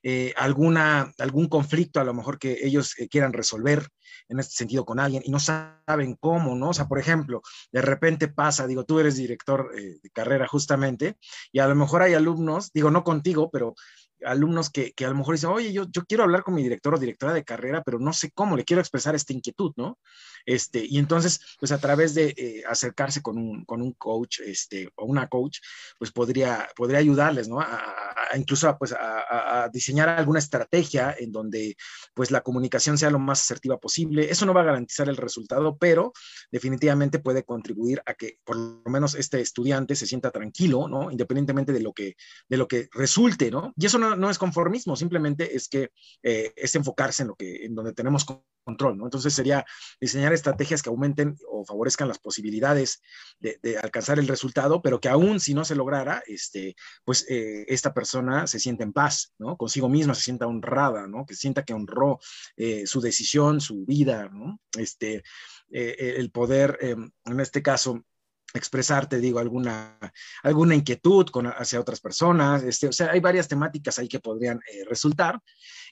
[0.01, 3.87] eh, alguna, algún conflicto a lo mejor que ellos quieran resolver
[4.27, 6.69] en este sentido con alguien y no saben cómo, ¿no?
[6.69, 11.17] O sea, por ejemplo, de repente pasa, digo, tú eres director de carrera justamente
[11.51, 13.75] y a lo mejor hay alumnos, digo, no contigo, pero
[14.23, 16.93] alumnos que, que, a lo mejor dicen, oye, yo, yo quiero hablar con mi director
[16.93, 19.99] o directora de carrera, pero no sé cómo, le quiero expresar esta inquietud, ¿no?
[20.45, 24.89] Este, y entonces, pues a través de eh, acercarse con un, con un coach este,
[24.95, 25.59] o una coach,
[25.97, 27.59] pues podría, podría ayudarles, ¿no?
[27.59, 28.05] A,
[28.35, 31.75] incluso pues a, diseñar alguna estrategia en donde
[32.13, 34.29] pues la comunicación sea lo más asertiva posible.
[34.29, 36.13] Eso no va a garantizar el resultado, pero
[36.51, 41.11] definitivamente puede contribuir a que por lo menos este estudiante se sienta tranquilo, ¿no?
[41.11, 42.15] Independientemente de lo que,
[42.47, 43.73] de lo que resulte, ¿no?
[43.77, 45.91] Y eso no, no es conformismo, simplemente es que
[46.21, 48.25] eh, es enfocarse en lo que, en donde tenemos
[48.63, 49.05] control, ¿no?
[49.05, 49.65] Entonces sería
[50.01, 53.01] diseñar estrategias que aumenten o favorezcan las posibilidades
[53.39, 57.93] de, alcanzar el resultado, pero que aún si no se lograra, este, pues eh, esta
[57.93, 59.55] persona se siente en paz, ¿no?
[59.57, 61.25] Consigo misma se sienta honrada, ¿no?
[61.25, 62.19] Que sienta que honró
[62.57, 64.59] eh, su decisión, su vida, ¿no?
[64.77, 65.23] Este,
[65.69, 68.05] el poder, en este caso,
[68.53, 69.97] expresarte, digo, alguna,
[70.43, 72.63] alguna inquietud con, hacia otras personas.
[72.63, 75.39] Este, o sea, hay varias temáticas ahí que podrían resultar.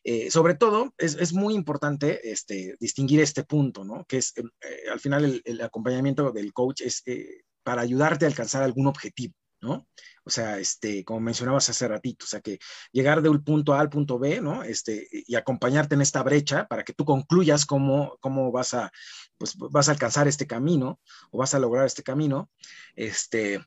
[0.05, 4.05] Eh, sobre todo, es, muy importante este, distinguir este punto, ¿no?
[4.05, 8.63] Que es, eh, al final, el, acompañamiento del coach es eh, para ayudarte a alcanzar
[8.63, 9.33] algún objetivo,
[9.63, 9.87] ¿no?
[10.25, 12.59] O sea, este, como mencionabas hace ratito, o sea, que
[12.91, 14.63] llegar de un punto A al punto B, ¿no?
[14.63, 18.91] Este, y acompañarte en esta brecha para que tú concluyas cómo, cómo vas a,
[19.37, 20.99] pues, vas a alcanzar este camino
[21.31, 22.51] o vas a lograr este camino,
[22.95, 23.65] este,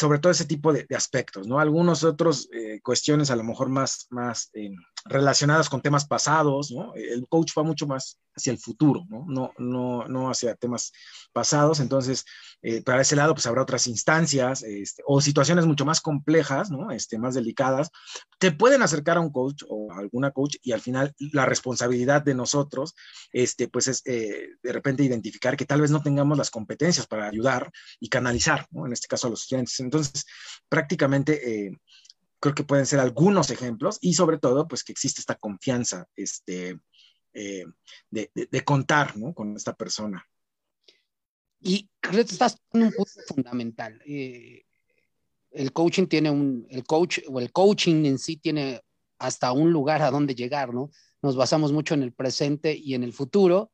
[0.00, 1.60] sobre todo ese tipo de, aspectos, ¿no?
[1.60, 4.70] Algunos otros eh, cuestiones a lo mejor más, más eh,
[5.04, 6.94] relacionadas con temas pasados, ¿no?
[6.94, 9.26] El coach va mucho más hacia el futuro, ¿no?
[9.28, 10.92] No, no, no hacia temas
[11.32, 12.24] pasados, entonces,
[12.62, 16.90] eh, para ese lado, pues habrá otras instancias este, o situaciones mucho más complejas, ¿no?
[16.92, 17.90] Este, más delicadas,
[18.38, 22.22] te pueden acercar a un coach o a alguna coach y al final la responsabilidad
[22.22, 22.94] de nosotros,
[23.32, 27.70] este, pues es de repente identificar que tal vez no tengamos las competencias para ayudar
[27.98, 28.86] y canalizar, ¿no?
[28.86, 29.78] En este caso a los estudiantes.
[29.90, 30.24] Entonces,
[30.68, 31.76] prácticamente eh,
[32.38, 36.78] creo que pueden ser algunos ejemplos y sobre todo, pues que existe esta confianza este,
[37.34, 37.64] eh,
[38.10, 40.24] de, contar con esta persona.
[41.60, 44.00] Y creo que estás en un punto fundamental.
[44.06, 44.64] Eh,
[45.50, 48.80] el coaching tiene un, el coach o el coaching en sí tiene
[49.18, 50.90] hasta un lugar a donde llegar, ¿no?
[51.20, 53.70] Nos basamos mucho en el presente y en el futuro,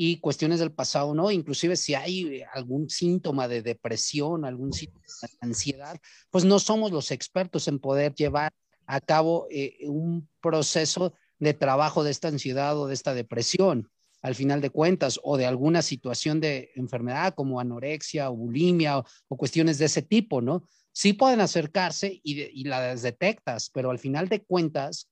[0.00, 1.32] y cuestiones del pasado, ¿no?
[1.32, 7.10] Inclusive si hay algún síntoma de depresión, algún síntoma de ansiedad, pues no somos los
[7.10, 8.52] expertos en poder llevar
[8.86, 13.90] a cabo eh, un proceso de trabajo de esta ansiedad o de esta depresión,
[14.22, 19.36] al final de cuentas, o de alguna situación de enfermedad como anorexia o bulimia o,
[19.36, 20.62] cuestiones de ese tipo, ¿no?
[20.92, 25.08] Sí pueden acercarse y, y las detectas, pero al final de cuentas,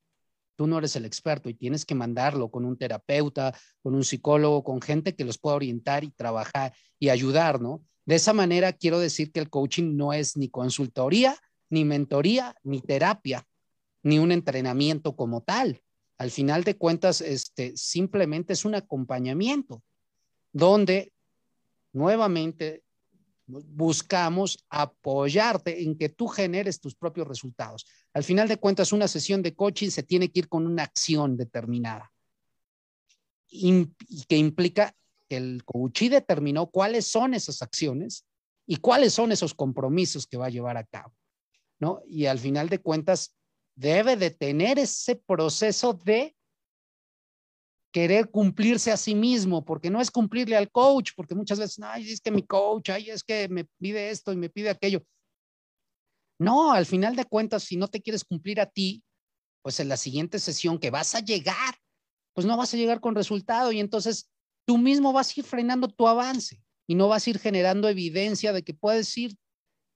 [0.56, 4.64] tú no eres el experto y tienes que mandarlo con un terapeuta, con un psicólogo,
[4.64, 7.82] con gente que los pueda orientar y trabajar y ayudar, ¿no?
[8.06, 11.36] De esa manera quiero decir que el coaching no es ni consultoría,
[11.68, 13.46] ni mentoría, ni terapia,
[14.02, 15.82] ni un entrenamiento como tal.
[16.18, 19.82] Al final de cuentas, este, simplemente es un acompañamiento
[20.52, 21.12] donde
[21.92, 22.82] nuevamente
[23.46, 27.86] buscamos apoyarte en que tú generes tus propios resultados.
[28.12, 31.36] Al final de cuentas, una sesión de coaching se tiene que ir con una acción
[31.36, 32.10] determinada
[33.48, 33.86] y
[34.28, 34.94] que implica
[35.28, 38.26] que el coachee determinó cuáles son esas acciones
[38.66, 41.14] y cuáles son esos compromisos que va a llevar a cabo,
[41.78, 42.02] ¿no?
[42.06, 43.34] Y al final de cuentas,
[43.74, 46.35] debe de tener ese proceso de
[47.96, 52.12] querer cumplirse a sí mismo, porque no es cumplirle al coach, porque muchas veces, ay,
[52.12, 55.02] es que mi coach, ay, es que me pide esto y me pide aquello.
[56.38, 59.02] No, al final de cuentas, si no te quieres cumplir a ti,
[59.62, 61.74] pues en la siguiente sesión que vas a llegar,
[62.34, 64.28] pues no vas a llegar con resultado y entonces
[64.66, 68.52] tú mismo vas a ir frenando tu avance y no vas a ir generando evidencia
[68.52, 69.34] de que puedes ir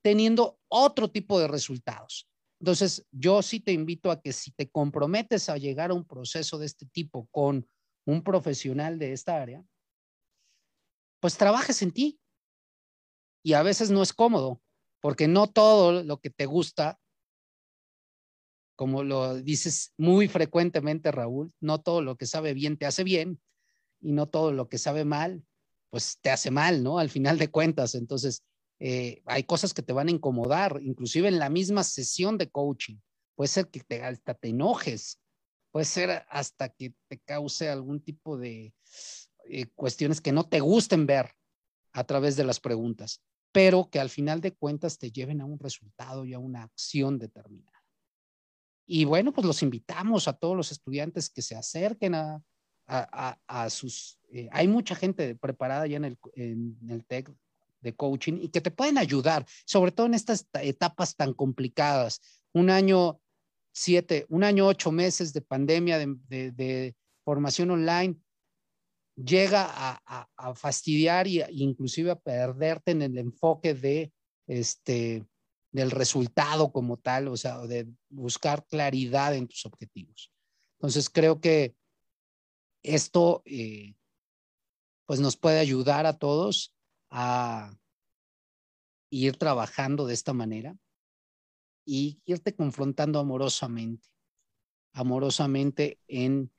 [0.03, 2.26] teniendo otro tipo de resultados.
[2.61, 6.57] Entonces, yo sí te invito a que si te comprometes a llegar a un proceso
[6.57, 7.68] de este tipo con
[8.11, 9.64] un profesional de esta área,
[11.20, 12.20] pues trabajes en ti.
[13.42, 14.61] Y a veces no es cómodo,
[15.00, 16.98] porque no todo lo que te gusta,
[18.76, 23.40] como lo dices muy frecuentemente, Raúl, no todo lo que sabe bien te hace bien
[24.00, 25.44] y no todo lo que sabe mal,
[25.90, 26.98] pues te hace mal, ¿no?
[26.98, 28.42] Al final de cuentas, entonces,
[28.78, 32.96] eh, hay cosas que te van a incomodar, inclusive en la misma sesión de coaching.
[33.34, 35.20] Puede ser que te, hasta te enojes
[35.71, 38.75] puede ser hasta que te cause algún tipo de
[39.45, 41.33] eh, cuestiones que no te gusten ver
[41.93, 45.59] a través de las preguntas, pero que al final de cuentas te lleven a un
[45.59, 47.83] resultado y a una acción determinada.
[48.87, 52.43] Y bueno, pues los invitamos a todos los estudiantes que se acerquen a,
[52.87, 54.18] a, sus...
[54.33, 57.33] Eh, hay mucha gente preparada ya en el, en el TEC
[57.81, 62.21] de coaching y que te pueden ayudar, sobre todo en estas etapas tan complicadas.
[62.53, 63.21] Un año
[63.73, 66.95] siete, un año, ocho meses de pandemia de,
[67.25, 68.16] formación online,
[69.14, 69.68] llega
[70.07, 74.12] a, fastidiar e inclusive a perderte en el enfoque de
[74.47, 75.25] este
[75.73, 80.33] del resultado como tal, o sea, de buscar claridad en tus objetivos.
[80.79, 81.77] Entonces creo que
[82.83, 83.95] esto eh,
[85.07, 86.75] pues nos puede ayudar a todos
[87.11, 87.73] a
[89.11, 90.77] ir trabajando de esta manera
[91.85, 94.09] y irte confrontando amorosamente,
[94.93, 96.51] amorosamente en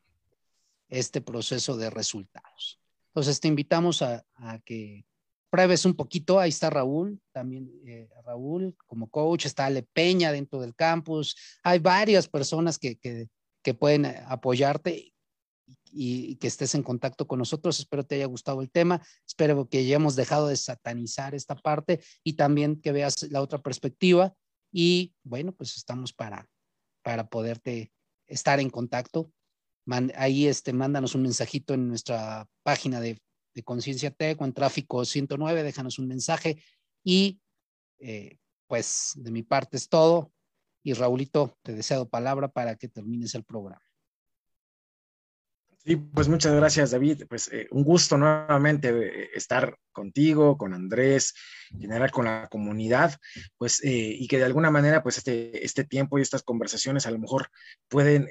[0.89, 2.80] este proceso de resultados.
[3.07, 4.24] Entonces te invitamos a,
[4.65, 5.05] que
[5.49, 6.39] pruebes un poquito.
[6.39, 11.36] Ahí está Raúl, también eh, Raúl como coach, está Ale Peña dentro del campus.
[11.63, 15.13] Hay varias personas que, que, pueden apoyarte
[15.91, 17.80] y, que estés en contacto con nosotros.
[17.80, 19.01] Espero te haya gustado el tema.
[19.28, 24.34] Espero que hayamos dejado de satanizar esta parte y también que veas la otra perspectiva
[24.72, 26.47] y bueno, pues estamos para,
[27.03, 27.91] para poderte
[28.28, 29.32] estar en contacto.
[30.15, 33.22] ahí este, mándanos un mensajito en nuestra página de,
[33.53, 36.63] de Conciencia Tech o en Tráfico 109, déjanos un mensaje
[37.03, 37.41] y
[37.99, 40.32] eh, pues de mi parte es todo.
[40.84, 43.90] Y Raulito, te deseo palabra para que termines el programa.
[45.84, 47.23] Sí, pues muchas gracias, David.
[47.27, 51.34] Pues eh, un gusto nuevamente eh, estar contigo, con Andrés,
[51.71, 53.17] en general con la comunidad,
[53.57, 57.11] pues, eh, y que de alguna manera, pues, este, este tiempo y estas conversaciones a
[57.11, 57.49] lo mejor
[57.88, 58.27] pueden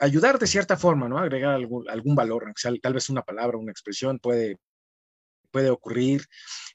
[0.00, 1.18] ayudar de cierta forma, ¿no?
[1.18, 4.56] Agregar algún, valor, tal vez una palabra, una expresión puede,
[5.50, 6.24] puede ocurrir,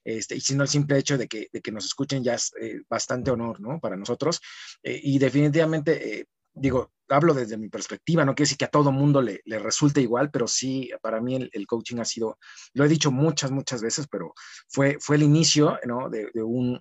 [0.03, 2.51] este, y si no el simple hecho de que, de que nos escuchen ya es
[2.87, 3.79] bastante honor, ¿no?
[3.79, 4.39] Para nosotros.
[4.83, 9.41] y definitivamente digo, hablo desde mi perspectiva, no quiere decir que a todo mundo le,
[9.45, 12.37] resulte igual, pero sí, para mí el, coaching ha sido,
[12.73, 14.33] lo he dicho muchas, muchas veces, pero
[14.67, 16.09] fue, fue el inicio, ¿no?
[16.09, 16.79] de, un,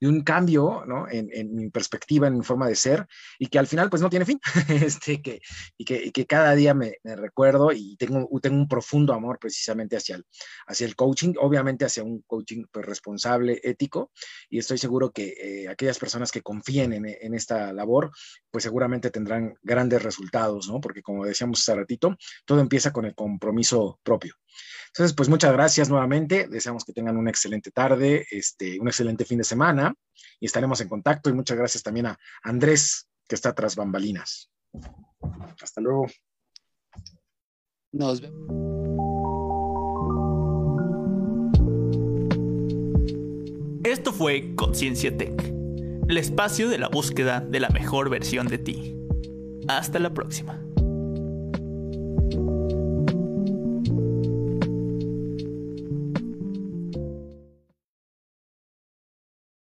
[0.00, 1.06] de un cambio ¿no?
[1.10, 3.06] en, mi perspectiva, en mi forma de ser,
[3.38, 5.40] y que al final pues no tiene fin, este, que,
[5.76, 9.38] y, que, y que cada día me, me, recuerdo y tengo, tengo un profundo amor
[9.38, 10.26] precisamente hacia el,
[10.66, 14.12] hacia el coaching, obviamente hacia un coaching pues, responsable, ético,
[14.48, 18.10] y estoy seguro que eh, aquellas personas que confíen en, en, esta labor,
[18.50, 20.80] pues seguramente tendrán grandes resultados, ¿no?
[20.80, 24.34] Porque como decíamos hace ratito, todo empieza con el compromiso propio.
[24.94, 26.48] Entonces, pues muchas gracias nuevamente.
[26.48, 29.94] Deseamos que tengan una excelente tarde, este, un excelente fin de semana
[30.38, 31.30] y estaremos en contacto.
[31.30, 34.50] Y muchas gracias también a Andrés, que está tras bambalinas.
[35.62, 36.06] Hasta luego.
[37.92, 38.72] Nos vemos.
[43.84, 45.42] Esto fue Conciencia Tech,
[46.08, 48.94] el espacio de la búsqueda de la mejor versión de ti.
[49.68, 50.62] Hasta la próxima.